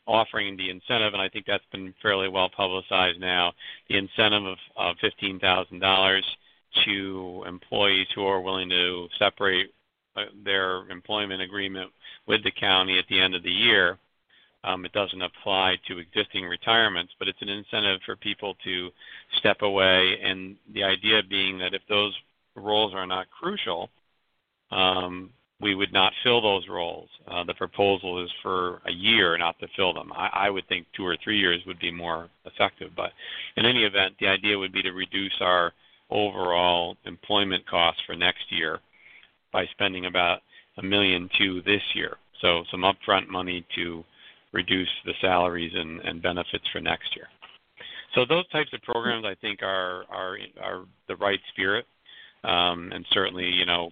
offering 0.07 0.57
the 0.57 0.69
incentive, 0.69 1.13
and 1.13 1.21
I 1.21 1.29
think 1.29 1.45
that's 1.45 1.65
been 1.71 1.93
fairly 2.01 2.27
well 2.27 2.49
publicized 2.49 3.19
now, 3.19 3.53
the 3.89 3.97
incentive 3.97 4.45
of, 4.45 4.57
of 4.77 4.95
fifteen 4.99 5.39
thousand 5.39 5.79
dollars 5.79 6.25
to 6.85 7.43
employees 7.47 8.07
who 8.15 8.25
are 8.25 8.41
willing 8.41 8.69
to 8.69 9.07
separate 9.19 9.73
uh, 10.15 10.23
their 10.43 10.89
employment 10.89 11.41
agreement 11.41 11.91
with 12.27 12.43
the 12.43 12.51
county 12.51 12.97
at 12.97 13.05
the 13.09 13.19
end 13.19 13.35
of 13.35 13.43
the 13.43 13.51
year. 13.51 13.97
Um, 14.63 14.85
it 14.85 14.91
doesn't 14.93 15.21
apply 15.21 15.77
to 15.87 15.97
existing 15.97 16.45
retirements, 16.45 17.13
but 17.17 17.27
it's 17.27 17.41
an 17.41 17.49
incentive 17.49 17.99
for 18.05 18.15
people 18.15 18.55
to 18.63 18.89
step 19.39 19.63
away, 19.63 20.19
and 20.23 20.55
the 20.73 20.83
idea 20.83 21.21
being 21.27 21.57
that 21.59 21.73
if 21.73 21.81
those 21.89 22.13
roles 22.55 22.93
are 22.93 23.07
not 23.07 23.25
crucial, 23.31 23.89
um, 24.71 25.31
we 25.61 25.75
would 25.75 25.93
not 25.93 26.13
fill 26.23 26.41
those 26.41 26.67
roles. 26.67 27.09
Uh, 27.27 27.43
the 27.43 27.53
proposal 27.53 28.23
is 28.23 28.29
for 28.41 28.81
a 28.85 28.91
year, 28.91 29.37
not 29.37 29.59
to 29.59 29.67
fill 29.75 29.93
them. 29.93 30.11
I, 30.13 30.29
I 30.33 30.49
would 30.49 30.67
think 30.67 30.87
two 30.95 31.05
or 31.05 31.17
three 31.23 31.37
years 31.37 31.61
would 31.67 31.79
be 31.79 31.91
more 31.91 32.29
effective. 32.45 32.91
But 32.95 33.11
in 33.57 33.65
any 33.65 33.83
event, 33.83 34.15
the 34.19 34.27
idea 34.27 34.57
would 34.57 34.73
be 34.73 34.81
to 34.81 34.91
reduce 34.91 35.35
our 35.39 35.73
overall 36.09 36.97
employment 37.05 37.65
costs 37.67 38.01
for 38.05 38.15
next 38.15 38.43
year 38.49 38.79
by 39.53 39.65
spending 39.67 40.05
about 40.05 40.39
a 40.77 40.83
million 40.83 41.29
two 41.37 41.61
this 41.61 41.81
year. 41.93 42.17
So 42.41 42.63
some 42.71 42.81
upfront 42.81 43.27
money 43.27 43.65
to 43.75 44.03
reduce 44.51 44.89
the 45.05 45.13
salaries 45.21 45.71
and, 45.75 45.99
and 46.01 46.21
benefits 46.21 46.65
for 46.71 46.81
next 46.81 47.15
year. 47.15 47.27
So 48.15 48.25
those 48.25 48.47
types 48.49 48.73
of 48.73 48.81
programs, 48.81 49.25
I 49.25 49.35
think, 49.35 49.61
are 49.63 50.03
are 50.09 50.37
are 50.61 50.83
the 51.07 51.15
right 51.15 51.39
spirit, 51.53 51.85
um, 52.43 52.91
and 52.93 53.05
certainly, 53.11 53.45
you 53.45 53.65
know, 53.65 53.91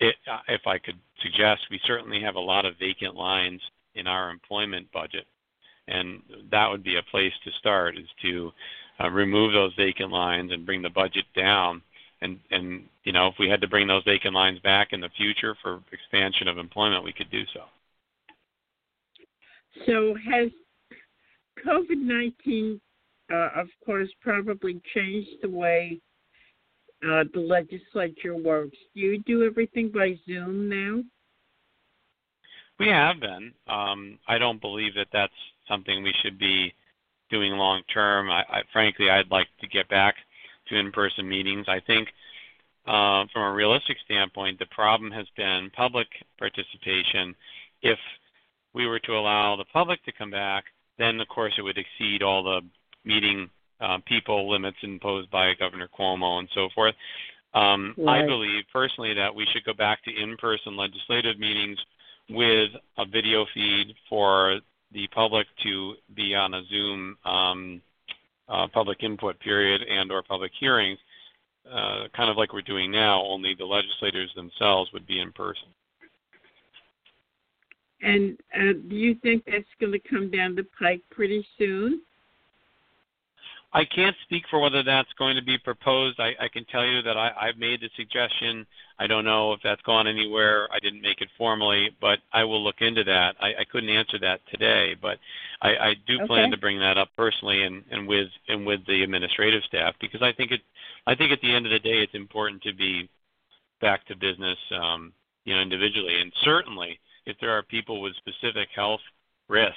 it, 0.00 0.16
if 0.48 0.60
I 0.66 0.76
could 0.78 0.98
suggest, 1.24 1.62
we 1.70 1.80
certainly 1.84 2.20
have 2.20 2.36
a 2.36 2.40
lot 2.40 2.64
of 2.64 2.78
vacant 2.78 3.16
lines 3.16 3.60
in 3.94 4.06
our 4.06 4.30
employment 4.30 4.86
budget, 4.92 5.26
and 5.88 6.20
that 6.50 6.68
would 6.70 6.84
be 6.84 6.96
a 6.96 7.10
place 7.10 7.32
to 7.44 7.50
start 7.58 7.96
is 7.98 8.08
to 8.22 8.52
uh, 9.00 9.10
remove 9.10 9.52
those 9.52 9.72
vacant 9.76 10.12
lines 10.12 10.52
and 10.52 10.66
bring 10.66 10.82
the 10.82 10.90
budget 10.90 11.24
down. 11.36 11.82
And 12.20 12.38
and 12.50 12.84
you 13.02 13.12
know 13.12 13.26
if 13.26 13.34
we 13.38 13.48
had 13.48 13.60
to 13.60 13.68
bring 13.68 13.86
those 13.86 14.04
vacant 14.04 14.34
lines 14.34 14.58
back 14.60 14.88
in 14.92 15.00
the 15.00 15.10
future 15.16 15.56
for 15.62 15.80
expansion 15.92 16.48
of 16.48 16.58
employment, 16.58 17.04
we 17.04 17.12
could 17.12 17.30
do 17.30 17.42
so. 17.52 17.62
So 19.86 20.14
has 20.30 20.50
COVID 21.66 21.98
nineteen, 21.98 22.80
uh, 23.32 23.50
of 23.56 23.68
course, 23.84 24.08
probably 24.22 24.80
changed 24.94 25.42
the 25.42 25.50
way 25.50 26.00
uh, 27.04 27.24
the 27.34 27.40
legislature 27.40 28.36
works? 28.36 28.76
Do 28.94 29.00
you 29.00 29.18
do 29.24 29.44
everything 29.44 29.90
by 29.90 30.18
Zoom 30.26 30.68
now? 30.68 31.02
We 32.78 32.88
have 32.88 33.20
been. 33.20 33.52
Um, 33.68 34.18
I 34.26 34.38
don't 34.38 34.60
believe 34.60 34.94
that 34.94 35.08
that's 35.12 35.32
something 35.68 36.02
we 36.02 36.14
should 36.22 36.38
be 36.38 36.74
doing 37.30 37.52
long 37.52 37.82
term. 37.92 38.30
I, 38.30 38.42
I, 38.48 38.62
frankly, 38.72 39.10
I'd 39.10 39.30
like 39.30 39.48
to 39.60 39.68
get 39.68 39.88
back 39.88 40.16
to 40.68 40.78
in-person 40.78 41.28
meetings. 41.28 41.66
I 41.68 41.80
think, 41.80 42.08
uh, 42.86 43.24
from 43.32 43.42
a 43.42 43.52
realistic 43.52 43.96
standpoint, 44.04 44.58
the 44.58 44.66
problem 44.66 45.10
has 45.12 45.26
been 45.36 45.70
public 45.74 46.08
participation. 46.38 47.34
If 47.82 47.98
we 48.74 48.86
were 48.86 48.98
to 49.00 49.12
allow 49.12 49.56
the 49.56 49.64
public 49.72 50.04
to 50.04 50.12
come 50.12 50.30
back, 50.30 50.64
then 50.98 51.20
of 51.20 51.28
course 51.28 51.54
it 51.56 51.62
would 51.62 51.78
exceed 51.78 52.22
all 52.22 52.42
the 52.42 52.60
meeting 53.04 53.48
uh, 53.80 53.98
people 54.06 54.50
limits 54.50 54.76
imposed 54.82 55.30
by 55.30 55.54
Governor 55.54 55.88
Cuomo 55.98 56.38
and 56.38 56.48
so 56.54 56.68
forth. 56.74 56.94
Um, 57.54 57.94
right. 57.96 58.22
I 58.22 58.26
believe 58.26 58.64
personally 58.72 59.14
that 59.14 59.34
we 59.34 59.46
should 59.52 59.64
go 59.64 59.74
back 59.74 60.02
to 60.04 60.22
in-person 60.22 60.76
legislative 60.76 61.38
meetings 61.38 61.78
with 62.30 62.70
a 62.98 63.06
video 63.06 63.46
feed 63.54 63.94
for 64.08 64.60
the 64.92 65.06
public 65.08 65.46
to 65.62 65.94
be 66.14 66.34
on 66.34 66.54
a 66.54 66.62
Zoom 66.66 67.16
um, 67.24 67.82
uh, 68.48 68.66
public 68.72 69.02
input 69.02 69.38
period 69.40 69.82
and 69.82 70.10
or 70.10 70.22
public 70.22 70.52
hearings, 70.58 70.98
uh, 71.70 72.04
kind 72.16 72.30
of 72.30 72.36
like 72.36 72.52
we're 72.52 72.62
doing 72.62 72.90
now, 72.90 73.22
only 73.22 73.54
the 73.54 73.64
legislators 73.64 74.30
themselves 74.36 74.92
would 74.92 75.06
be 75.06 75.20
in 75.20 75.32
person. 75.32 75.68
And 78.02 78.38
uh, 78.54 78.74
do 78.88 78.96
you 78.96 79.14
think 79.22 79.44
that's 79.46 79.64
going 79.80 79.92
to 79.92 79.98
come 79.98 80.30
down 80.30 80.54
the 80.54 80.66
pike 80.78 81.00
pretty 81.10 81.46
soon? 81.58 82.02
I 83.74 83.84
can't 83.84 84.14
speak 84.22 84.44
for 84.48 84.60
whether 84.60 84.84
that's 84.84 85.12
going 85.18 85.34
to 85.34 85.42
be 85.42 85.58
proposed. 85.58 86.20
I, 86.20 86.32
I 86.40 86.46
can 86.46 86.64
tell 86.66 86.86
you 86.86 87.02
that 87.02 87.16
I, 87.16 87.32
I've 87.36 87.58
made 87.58 87.80
the 87.80 87.90
suggestion. 87.96 88.64
I 89.00 89.08
don't 89.08 89.24
know 89.24 89.52
if 89.52 89.58
that's 89.64 89.82
gone 89.82 90.06
anywhere. 90.06 90.68
I 90.72 90.78
didn't 90.78 91.02
make 91.02 91.20
it 91.20 91.28
formally, 91.36 91.90
but 92.00 92.20
I 92.32 92.44
will 92.44 92.62
look 92.62 92.80
into 92.80 93.02
that. 93.02 93.34
I, 93.40 93.48
I 93.48 93.64
couldn't 93.70 93.90
answer 93.90 94.16
that 94.20 94.40
today, 94.48 94.94
but 95.02 95.18
I, 95.60 95.70
I 95.70 95.94
do 96.06 96.18
okay. 96.18 96.26
plan 96.26 96.50
to 96.52 96.56
bring 96.56 96.78
that 96.78 96.96
up 96.96 97.08
personally 97.16 97.64
and, 97.64 97.82
and 97.90 98.06
with 98.06 98.28
and 98.46 98.64
with 98.64 98.86
the 98.86 99.02
administrative 99.02 99.64
staff 99.64 99.94
because 100.00 100.22
I 100.22 100.32
think 100.32 100.52
it. 100.52 100.60
I 101.06 101.14
think 101.16 101.32
at 101.32 101.40
the 101.42 101.52
end 101.52 101.66
of 101.66 101.72
the 101.72 101.80
day, 101.80 101.98
it's 101.98 102.14
important 102.14 102.62
to 102.62 102.72
be 102.72 103.10
back 103.80 104.06
to 104.06 104.16
business, 104.16 104.56
um, 104.80 105.12
you 105.44 105.54
know, 105.54 105.60
individually, 105.60 106.20
and 106.20 106.32
certainly 106.44 106.98
if 107.26 107.36
there 107.40 107.50
are 107.50 107.62
people 107.62 108.00
with 108.00 108.14
specific 108.16 108.68
health 108.74 109.00
risks 109.48 109.76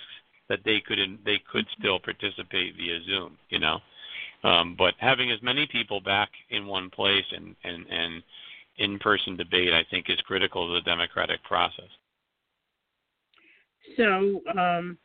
that 0.49 0.59
they 0.65 0.81
could 0.85 0.99
they 1.25 1.41
could 1.51 1.65
still 1.77 1.99
participate 1.99 2.75
via 2.75 2.99
Zoom, 3.05 3.37
you 3.49 3.59
know. 3.59 3.79
Um, 4.43 4.75
but 4.77 4.93
having 4.99 5.31
as 5.31 5.41
many 5.41 5.67
people 5.71 5.99
back 5.99 6.29
in 6.49 6.67
one 6.67 6.89
place 6.89 7.25
and 7.31 7.55
and 7.63 7.85
and 7.89 8.23
in-person 8.77 9.35
debate, 9.35 9.73
I 9.73 9.83
think, 9.89 10.09
is 10.09 10.19
critical 10.21 10.67
to 10.67 10.73
the 10.75 10.81
democratic 10.81 11.43
process. 11.43 11.89
So, 13.95 14.41
um, 14.57 14.97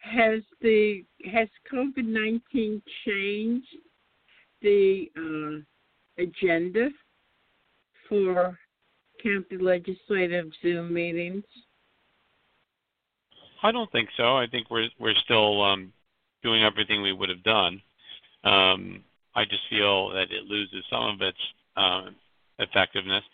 has 0.00 0.42
the 0.60 1.04
has 1.32 1.48
COVID 1.72 2.04
nineteen 2.04 2.82
changed 3.06 3.66
the 4.62 5.10
uh, 5.16 6.22
agenda 6.22 6.90
for 8.08 8.58
county 9.22 9.58
legislative 9.58 10.46
Zoom 10.62 10.92
meetings? 10.92 11.44
I 13.62 13.72
don't 13.72 13.90
think 13.92 14.08
so. 14.16 14.36
I 14.36 14.46
think 14.46 14.70
we're 14.70 14.88
we're 14.98 15.14
still 15.24 15.62
um, 15.62 15.92
doing 16.42 16.62
everything 16.62 17.02
we 17.02 17.12
would 17.12 17.28
have 17.28 17.42
done. 17.42 17.80
Um, 18.44 19.02
I 19.34 19.44
just 19.44 19.62
feel 19.68 20.10
that 20.10 20.30
it 20.30 20.44
loses 20.44 20.84
some 20.90 21.04
of 21.04 21.20
its 21.20 21.38
uh, 21.76 22.10
effectiveness. 22.58 23.24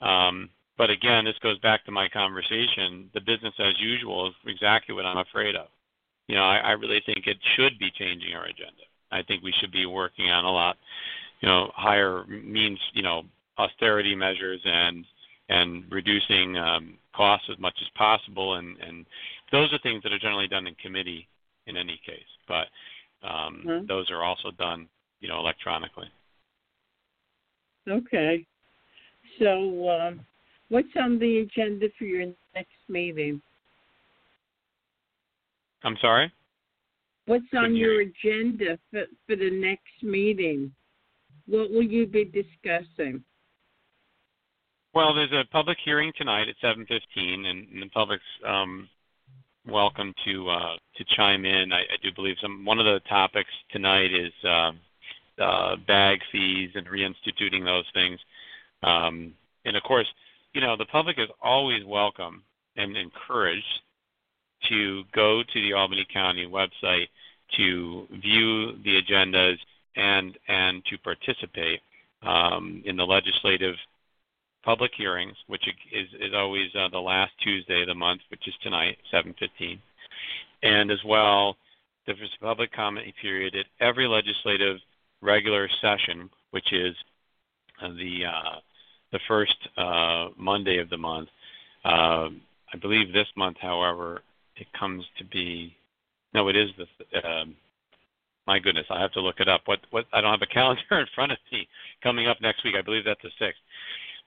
Um, 0.00 0.48
but 0.76 0.90
again, 0.90 1.24
this 1.24 1.38
goes 1.42 1.58
back 1.58 1.84
to 1.84 1.92
my 1.92 2.08
conversation. 2.08 3.10
The 3.14 3.20
business 3.20 3.54
as 3.58 3.74
usual 3.78 4.28
is 4.28 4.34
exactly 4.46 4.94
what 4.94 5.06
I'm 5.06 5.18
afraid 5.18 5.54
of. 5.54 5.66
You 6.26 6.36
know, 6.36 6.44
I, 6.44 6.56
I 6.58 6.70
really 6.72 7.02
think 7.04 7.26
it 7.26 7.36
should 7.54 7.78
be 7.78 7.90
changing 7.96 8.34
our 8.34 8.44
agenda. 8.44 8.82
I 9.12 9.22
think 9.22 9.42
we 9.42 9.54
should 9.60 9.70
be 9.70 9.86
working 9.86 10.30
on 10.30 10.44
a 10.44 10.50
lot, 10.50 10.76
you 11.40 11.48
know, 11.48 11.70
higher 11.74 12.24
means, 12.26 12.78
you 12.92 13.02
know, 13.02 13.22
austerity 13.58 14.14
measures 14.14 14.60
and 14.64 15.04
and 15.50 15.84
reducing 15.90 16.56
um, 16.56 16.94
costs 17.14 17.48
as 17.52 17.58
much 17.58 17.74
as 17.82 17.88
possible. 17.96 18.54
And, 18.54 18.78
and 18.80 19.04
those 19.54 19.72
are 19.72 19.78
things 19.82 20.02
that 20.02 20.12
are 20.12 20.18
generally 20.18 20.48
done 20.48 20.66
in 20.66 20.74
committee 20.74 21.28
in 21.66 21.76
any 21.76 22.00
case, 22.04 22.18
but 22.48 22.66
um, 23.26 23.62
mm-hmm. 23.64 23.86
those 23.86 24.10
are 24.10 24.24
also 24.24 24.50
done, 24.58 24.88
you 25.20 25.28
know, 25.28 25.38
electronically. 25.38 26.08
Okay. 27.88 28.44
So, 29.38 29.88
um, 29.88 30.20
what's 30.68 30.88
on 31.00 31.18
the 31.18 31.38
agenda 31.38 31.86
for 31.98 32.04
your 32.04 32.26
next 32.54 32.70
meeting? 32.88 33.40
I'm 35.84 35.96
sorry. 36.00 36.32
What's 37.26 37.44
on 37.56 37.76
your 37.76 38.00
agenda 38.02 38.78
for, 38.90 39.04
for 39.26 39.36
the 39.36 39.50
next 39.50 40.02
meeting? 40.02 40.72
What 41.46 41.70
will 41.70 41.82
you 41.82 42.06
be 42.06 42.24
discussing? 42.24 43.22
Well, 44.94 45.14
there's 45.14 45.32
a 45.32 45.50
public 45.50 45.78
hearing 45.84 46.12
tonight 46.16 46.48
at 46.48 46.56
7:15, 46.62 47.46
and, 47.46 47.68
and 47.68 47.82
the 47.82 47.88
public's 47.92 48.22
um, 48.46 48.88
welcome 49.66 50.12
to 50.24 50.48
uh, 50.50 50.76
to 50.96 51.04
chime 51.16 51.44
in. 51.44 51.72
I, 51.72 51.80
I, 51.80 51.96
do 52.02 52.10
believe 52.14 52.36
some 52.40 52.64
one 52.64 52.78
of 52.78 52.84
the 52.84 53.00
topics 53.08 53.50
tonight 53.70 54.12
is 54.12 54.32
uh, 54.44 54.72
uh, 55.42 55.76
bag 55.86 56.20
fees 56.30 56.70
and 56.74 56.86
reinstituting 56.86 57.64
those 57.64 57.84
things. 57.94 58.18
Um, 58.82 59.32
and 59.64 59.76
of 59.76 59.82
course, 59.82 60.06
you 60.52 60.60
know 60.60 60.76
the 60.76 60.86
public 60.86 61.18
is 61.18 61.28
always 61.42 61.84
welcome 61.84 62.42
and 62.76 62.96
encouraged 62.96 63.80
to 64.68 65.04
go 65.14 65.42
to 65.42 65.60
the 65.62 65.72
Albany 65.72 66.06
County 66.12 66.46
website 66.46 67.06
to 67.56 68.06
view 68.22 68.72
the 68.84 69.00
agendas 69.00 69.56
and 69.96 70.36
and 70.48 70.84
to 70.86 70.98
participate 70.98 71.80
um, 72.22 72.82
in 72.84 72.96
the 72.96 73.04
legislative 73.04 73.76
public 74.64 74.92
hearings, 74.96 75.36
which 75.46 75.62
is, 75.92 76.08
is 76.20 76.32
always 76.34 76.68
uh, 76.74 76.88
the 76.90 76.98
last 76.98 77.32
Tuesday 77.42 77.82
of 77.82 77.88
the 77.88 77.94
month, 77.94 78.20
which 78.30 78.46
is 78.48 78.54
tonight, 78.62 78.96
7:15, 79.12 79.78
and 80.62 80.90
as 80.90 81.02
well 81.04 81.56
there's 82.06 82.18
a 82.20 82.44
public 82.44 82.72
comment 82.72 83.06
period 83.20 83.54
at 83.54 83.66
every 83.80 84.06
legislative 84.06 84.78
regular 85.20 85.68
session, 85.80 86.28
which 86.50 86.72
is 86.72 86.94
uh, 87.82 87.88
the 87.88 88.24
uh, 88.26 88.58
the 89.12 89.20
first 89.28 89.56
uh, 89.76 90.28
Monday 90.36 90.78
of 90.78 90.90
the 90.90 90.98
month. 90.98 91.28
Uh, 91.84 92.28
I 92.72 92.76
believe 92.80 93.12
this 93.12 93.28
month, 93.36 93.56
however, 93.60 94.22
it 94.56 94.66
comes 94.78 95.04
to 95.18 95.24
be 95.24 95.74
no, 96.34 96.48
it 96.48 96.56
is 96.56 96.70
the. 96.76 97.28
Um, 97.28 97.56
my 98.46 98.58
goodness, 98.58 98.84
I 98.90 99.00
have 99.00 99.12
to 99.12 99.22
look 99.22 99.40
it 99.40 99.48
up. 99.48 99.62
What 99.66 99.80
what 99.90 100.04
I 100.12 100.20
don't 100.20 100.32
have 100.32 100.42
a 100.42 100.46
calendar 100.54 100.82
in 100.90 101.06
front 101.14 101.32
of 101.32 101.38
me. 101.52 101.66
Coming 102.02 102.26
up 102.26 102.40
next 102.42 102.64
week, 102.64 102.74
I 102.78 102.82
believe 102.82 103.04
that's 103.04 103.22
the 103.22 103.30
sixth 103.38 103.60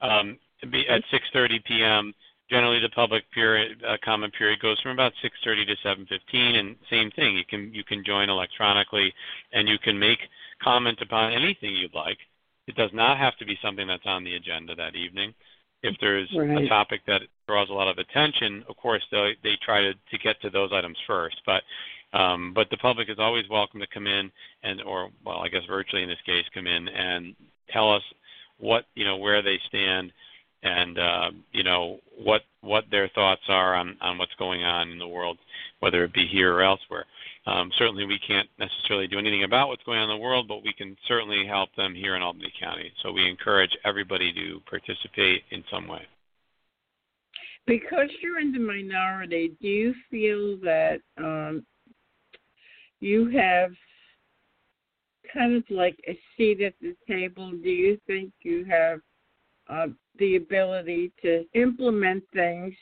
um, 0.01 0.37
be 0.71 0.87
at 0.87 1.01
6:30 1.11 1.63
p.m. 1.65 2.13
Generally, 2.49 2.79
the 2.79 2.89
public 2.89 3.29
period 3.31 3.83
uh, 3.87 3.97
comment 4.03 4.33
period 4.33 4.59
goes 4.61 4.79
from 4.81 4.91
about 4.91 5.13
6:30 5.23 5.67
to 5.67 5.75
7:15, 5.87 6.59
and 6.59 6.75
same 6.89 7.11
thing. 7.11 7.35
You 7.35 7.45
can 7.45 7.73
you 7.73 7.83
can 7.83 8.03
join 8.05 8.29
electronically, 8.29 9.13
and 9.53 9.67
you 9.67 9.77
can 9.79 9.97
make 9.97 10.19
comment 10.63 10.99
upon 11.01 11.33
anything 11.33 11.75
you'd 11.75 11.93
like. 11.93 12.17
It 12.67 12.75
does 12.75 12.91
not 12.93 13.17
have 13.17 13.37
to 13.37 13.45
be 13.45 13.57
something 13.61 13.87
that's 13.87 14.05
on 14.05 14.23
the 14.23 14.35
agenda 14.35 14.75
that 14.75 14.95
evening. 14.95 15.33
If 15.83 15.95
there's 16.01 16.29
right. 16.35 16.63
a 16.63 16.67
topic 16.67 17.01
that 17.05 17.21
draws 17.47 17.69
a 17.69 17.73
lot 17.73 17.87
of 17.87 17.97
attention, 17.97 18.63
of 18.67 18.77
course 18.77 19.03
they 19.11 19.37
they 19.43 19.57
try 19.63 19.81
to 19.81 19.93
to 19.93 20.17
get 20.23 20.41
to 20.41 20.49
those 20.49 20.71
items 20.73 20.97
first. 21.05 21.37
But 21.45 21.63
um, 22.13 22.53
but 22.53 22.69
the 22.69 22.77
public 22.77 23.09
is 23.09 23.19
always 23.19 23.47
welcome 23.49 23.79
to 23.79 23.87
come 23.93 24.07
in 24.07 24.31
and 24.63 24.81
or 24.81 25.09
well 25.25 25.39
I 25.39 25.49
guess 25.49 25.63
virtually 25.67 26.03
in 26.03 26.09
this 26.09 26.17
case 26.25 26.45
come 26.53 26.67
in 26.67 26.87
and 26.87 27.35
tell 27.71 27.93
us 27.93 28.03
what 28.59 28.85
you 28.95 29.05
know 29.05 29.17
where 29.17 29.41
they 29.41 29.59
stand 29.67 30.11
and 30.63 30.97
uh, 30.97 31.31
you 31.51 31.63
know 31.63 31.99
what 32.17 32.41
what 32.61 32.85
their 32.91 33.07
thoughts 33.09 33.43
are 33.47 33.75
on 33.75 33.97
on 34.01 34.17
what's 34.17 34.33
going 34.39 34.63
on 34.63 34.89
in 34.89 34.99
the 34.99 35.07
world, 35.07 35.37
whether 35.79 36.03
it 36.03 36.13
be 36.13 36.27
here 36.27 36.53
or 36.53 36.63
elsewhere. 36.63 37.05
Um, 37.45 37.71
certainly, 37.77 38.05
we 38.05 38.19
can't 38.19 38.49
necessarily 38.59 39.07
do 39.07 39.17
anything 39.17 39.43
about 39.43 39.69
what's 39.69 39.83
going 39.83 39.99
on 39.99 40.09
in 40.09 40.17
the 40.17 40.21
world, 40.21 40.47
but 40.49 40.63
we 40.63 40.73
can 40.73 40.97
certainly 41.07 41.45
help 41.47 41.73
them 41.75 41.95
here 41.95 42.15
in 42.15 42.21
Albany 42.21 42.51
County. 42.59 42.91
So 43.01 43.11
we 43.11 43.29
encourage 43.29 43.71
everybody 43.85 44.33
to 44.33 44.59
participate 44.69 45.43
in 45.51 45.63
some 45.71 45.87
way. 45.87 46.05
because 47.67 48.09
you're 48.21 48.39
in 48.39 48.51
the 48.51 48.59
minority, 48.59 49.53
do 49.61 49.67
you 49.67 49.93
feel 50.09 50.57
that 50.63 50.99
um, 51.17 51.65
you 52.99 53.29
have 53.29 53.71
kind 55.33 55.55
of 55.55 55.63
like 55.69 55.97
a 56.07 56.17
seat 56.35 56.61
at 56.61 56.73
the 56.81 56.95
table? 57.07 57.51
Do 57.51 57.69
you 57.69 57.99
think 58.07 58.31
you 58.41 58.65
have 58.65 58.99
uh, 59.69 59.87
the 60.19 60.35
ability 60.35 61.11
to 61.21 61.45
implement 61.53 62.23
things 62.33 62.73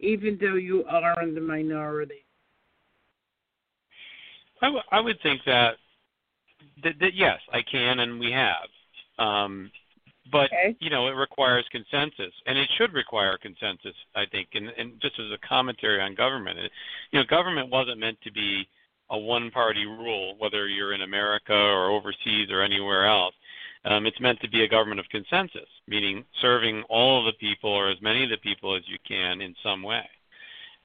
even 0.00 0.38
though 0.40 0.56
you 0.56 0.84
are 0.84 1.22
in 1.22 1.34
the 1.34 1.40
minority? 1.40 2.26
I, 4.62 4.66
w- 4.66 4.82
I 4.90 5.00
would 5.00 5.20
think 5.22 5.40
that, 5.46 5.74
that, 6.82 6.94
that 7.00 7.14
yes, 7.14 7.38
I 7.52 7.60
can, 7.70 8.00
and 8.00 8.18
we 8.18 8.32
have. 8.32 8.68
Um, 9.18 9.70
but 10.32 10.46
okay. 10.46 10.76
you 10.80 10.90
know, 10.90 11.06
it 11.08 11.12
requires 11.12 11.66
consensus, 11.70 12.32
and 12.46 12.56
it 12.56 12.68
should 12.78 12.92
require 12.94 13.36
consensus. 13.36 13.94
I 14.14 14.24
think, 14.30 14.48
and, 14.54 14.68
and 14.78 14.92
just 15.00 15.18
as 15.18 15.26
a 15.32 15.46
commentary 15.46 16.00
on 16.00 16.14
government, 16.14 16.58
it, 16.58 16.70
you 17.10 17.18
know, 17.18 17.26
government 17.26 17.70
wasn't 17.70 17.98
meant 17.98 18.18
to 18.22 18.32
be 18.32 18.66
a 19.10 19.18
one-party 19.18 19.86
rule, 19.86 20.34
whether 20.38 20.66
you're 20.68 20.94
in 20.94 21.02
America 21.02 21.54
or 21.54 21.90
overseas 21.90 22.50
or 22.50 22.62
anywhere 22.62 23.06
else. 23.06 23.34
Um, 23.84 24.06
it's 24.06 24.20
meant 24.20 24.40
to 24.40 24.48
be 24.48 24.64
a 24.64 24.68
government 24.68 25.00
of 25.00 25.08
consensus, 25.10 25.68
meaning 25.86 26.24
serving 26.40 26.82
all 26.88 27.18
of 27.18 27.26
the 27.26 27.38
people 27.38 27.70
or 27.70 27.90
as 27.90 28.00
many 28.00 28.24
of 28.24 28.30
the 28.30 28.38
people 28.38 28.74
as 28.74 28.82
you 28.86 28.96
can 29.06 29.42
in 29.42 29.54
some 29.62 29.82
way. 29.82 30.08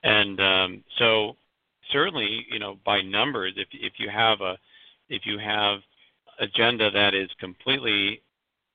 And 0.03 0.39
um, 0.39 0.83
so, 0.97 1.37
certainly, 1.91 2.45
you 2.51 2.59
know, 2.59 2.77
by 2.85 3.01
numbers, 3.01 3.53
if 3.55 3.67
if 3.73 3.93
you 3.97 4.09
have 4.09 4.41
a 4.41 4.57
if 5.09 5.25
you 5.25 5.37
have 5.39 5.79
agenda 6.39 6.91
that 6.91 7.13
is 7.13 7.29
completely 7.39 8.21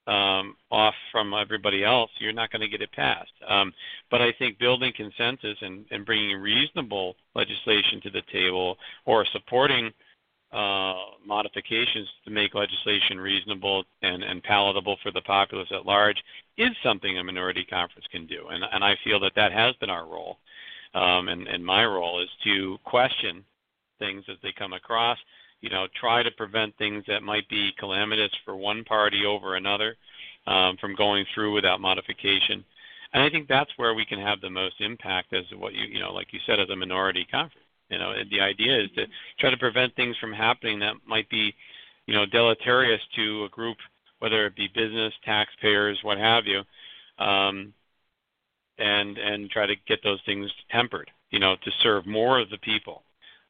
um, 0.07 0.57
off 0.71 0.95
from 1.11 1.33
everybody 1.33 1.85
else, 1.85 2.11
you're 2.19 2.33
not 2.33 2.51
going 2.51 2.61
to 2.61 2.69
get 2.69 2.83
it 2.83 2.93
passed. 2.93 3.33
Um, 3.49 3.73
but 4.11 4.21
I 4.21 4.33
think 4.39 4.59
building 4.59 4.93
consensus 4.97 5.57
and, 5.61 5.85
and 5.91 6.05
bringing 6.05 6.37
reasonable 6.41 7.17
legislation 7.35 8.01
to 8.03 8.11
the 8.11 8.23
table 8.33 8.77
or 9.07 9.25
supporting 9.33 9.91
uh, 10.53 10.95
modifications 11.27 12.09
to 12.25 12.31
make 12.31 12.55
legislation 12.55 13.19
reasonable 13.19 13.85
and, 14.03 14.23
and 14.23 14.43
palatable 14.43 14.97
for 15.03 15.11
the 15.11 15.23
populace 15.23 15.69
at 15.73 15.87
large 15.87 16.23
is 16.59 16.71
something 16.83 17.19
a 17.19 17.25
minority 17.25 17.65
conference 17.65 18.07
can 18.13 18.27
do. 18.27 18.47
And, 18.51 18.63
and 18.73 18.85
I 18.85 18.95
feel 19.03 19.19
that 19.21 19.33
that 19.35 19.53
has 19.53 19.75
been 19.77 19.91
our 19.91 20.07
role. 20.07 20.39
Um, 20.95 21.29
and, 21.29 21.49
and 21.49 21.65
my 21.65 21.85
role 21.85 22.23
is 22.23 22.29
to 22.45 22.79
question 22.85 23.45
things 23.99 24.25
as 24.31 24.37
they 24.43 24.53
come 24.57 24.75
across, 24.75 25.19
you 25.65 25.71
know, 25.71 25.87
try 25.99 26.23
to 26.23 26.31
prevent 26.31 26.77
things 26.77 27.03
that 27.09 27.23
might 27.23 27.49
be 27.49 27.73
calamitous 27.79 28.31
for 28.45 28.55
one 28.55 28.85
party 28.85 29.25
over 29.25 29.57
another 29.57 29.97
um, 30.47 30.77
from 30.79 30.95
going 30.95 31.25
through 31.35 31.55
without 31.55 31.81
modification. 31.81 32.63
And 33.15 33.23
I 33.23 33.31
think 33.31 33.49
that's 33.49 33.71
where 33.79 33.95
we 33.95 34.05
can 34.05 34.19
have 34.19 34.43
the 34.43 34.51
most 34.51 34.75
impact 34.81 35.33
as 35.33 35.45
what 35.57 35.73
you, 35.73 35.87
you 35.87 36.01
know, 36.01 36.13
like 36.13 36.35
you 36.35 36.41
said, 36.45 36.61
as 36.61 36.69
a 36.69 36.77
minority 36.77 37.27
conference. 37.31 37.67
You 37.89 37.97
know, 37.97 38.13
the 38.31 38.43
idea 38.43 38.79
is 38.79 38.91
to 38.97 39.07
try 39.41 39.49
to 39.49 39.57
prevent 39.57 39.97
things 39.97 40.19
from 40.19 40.35
happening 40.35 40.81
that 40.81 40.97
might 41.07 41.31
be, 41.31 41.55
you 42.07 42.13
know, 42.13 42.27
deleterious 42.27 43.01
to 43.17 43.45
a 43.45 43.49
group, 43.49 43.79
whether 44.19 44.45
it 44.45 44.57
be 44.57 44.69
business, 44.69 45.15
taxpayers, 45.25 45.99
what 46.03 46.19
have 46.19 46.45
you, 46.45 46.61
um, 47.25 47.73
and 48.77 49.17
and 49.17 49.49
try 49.49 49.65
to 49.65 49.77
get 49.89 50.01
those 50.05 50.21
things 50.27 50.51
tempered. 50.71 51.11
You 51.31 51.39
know, 51.39 51.57
to 51.65 51.71
serve 51.83 52.07
more 52.07 52.39
of 52.39 52.51
the 52.51 52.59
people 52.59 53.03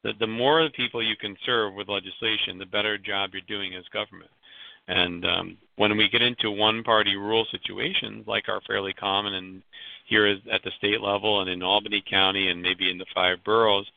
the, 0.05 0.13
the 0.19 0.27
more 0.27 0.69
people 0.69 1.01
you 1.01 1.17
can 1.17 1.35
serve 1.45 1.73
with 1.73 1.89
legislation, 1.89 2.59
the 2.59 2.65
better 2.67 2.95
job 2.97 3.31
you're 3.33 3.41
doing 3.47 3.73
as 3.73 3.83
government. 3.91 4.29
And 4.87 5.25
um, 5.25 5.57
when 5.77 5.97
we 5.97 6.07
get 6.07 6.21
into 6.21 6.51
one-party 6.51 7.15
rule 7.15 7.47
situations, 7.49 8.25
like 8.27 8.47
are 8.47 8.61
fairly 8.67 8.93
common 8.93 9.33
and 9.33 9.63
here 10.07 10.27
at 10.27 10.63
the 10.63 10.71
state 10.77 11.01
level 11.01 11.41
and 11.41 11.49
in 11.49 11.63
Albany 11.63 12.03
County 12.07 12.49
and 12.49 12.61
maybe 12.61 12.91
in 12.91 12.99
the 12.99 13.05
five 13.15 13.43
boroughs, 13.43 13.87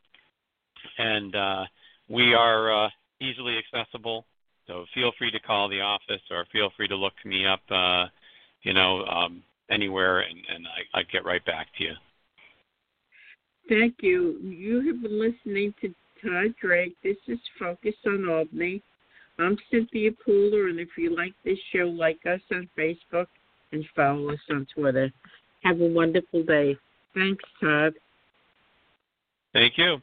and 0.98 1.36
uh, 1.36 1.64
we 2.08 2.34
are 2.34 2.86
uh, 2.86 2.90
easily 3.20 3.56
accessible. 3.58 4.24
So 4.66 4.84
feel 4.94 5.12
free 5.18 5.30
to 5.32 5.40
call 5.40 5.68
the 5.68 5.80
office 5.80 6.22
or 6.30 6.46
feel 6.52 6.70
free 6.76 6.88
to 6.88 6.96
look 6.96 7.14
me 7.24 7.46
up, 7.46 7.60
uh, 7.70 8.06
you 8.62 8.72
know, 8.72 9.04
um, 9.06 9.42
anywhere, 9.68 10.20
and, 10.20 10.38
and 10.54 10.66
I, 10.94 11.00
I 11.00 11.02
get 11.04 11.24
right 11.24 11.44
back 11.44 11.66
to 11.78 11.84
you. 11.84 11.92
Thank 13.68 13.96
you. 14.00 14.38
You 14.42 14.86
have 14.86 15.02
been 15.02 15.18
listening 15.18 15.74
to 15.80 15.92
Todd 16.22 16.54
Drake. 16.60 16.96
This 17.02 17.16
is 17.28 17.38
Focus 17.58 17.94
on 18.06 18.28
Albany. 18.28 18.82
I'm 19.38 19.56
Cynthia 19.70 20.10
Pooler, 20.26 20.68
and 20.68 20.78
if 20.78 20.88
you 20.98 21.16
like 21.16 21.32
this 21.44 21.58
show, 21.72 21.84
like 21.84 22.18
us 22.26 22.40
on 22.52 22.68
Facebook 22.78 23.26
and 23.72 23.84
follow 23.96 24.30
us 24.30 24.38
on 24.50 24.66
Twitter. 24.74 25.10
Have 25.64 25.80
a 25.80 25.86
wonderful 25.86 26.42
day. 26.42 26.76
Thanks, 27.14 27.44
Todd. 27.60 27.94
Thank 29.52 29.78
you. 29.78 29.98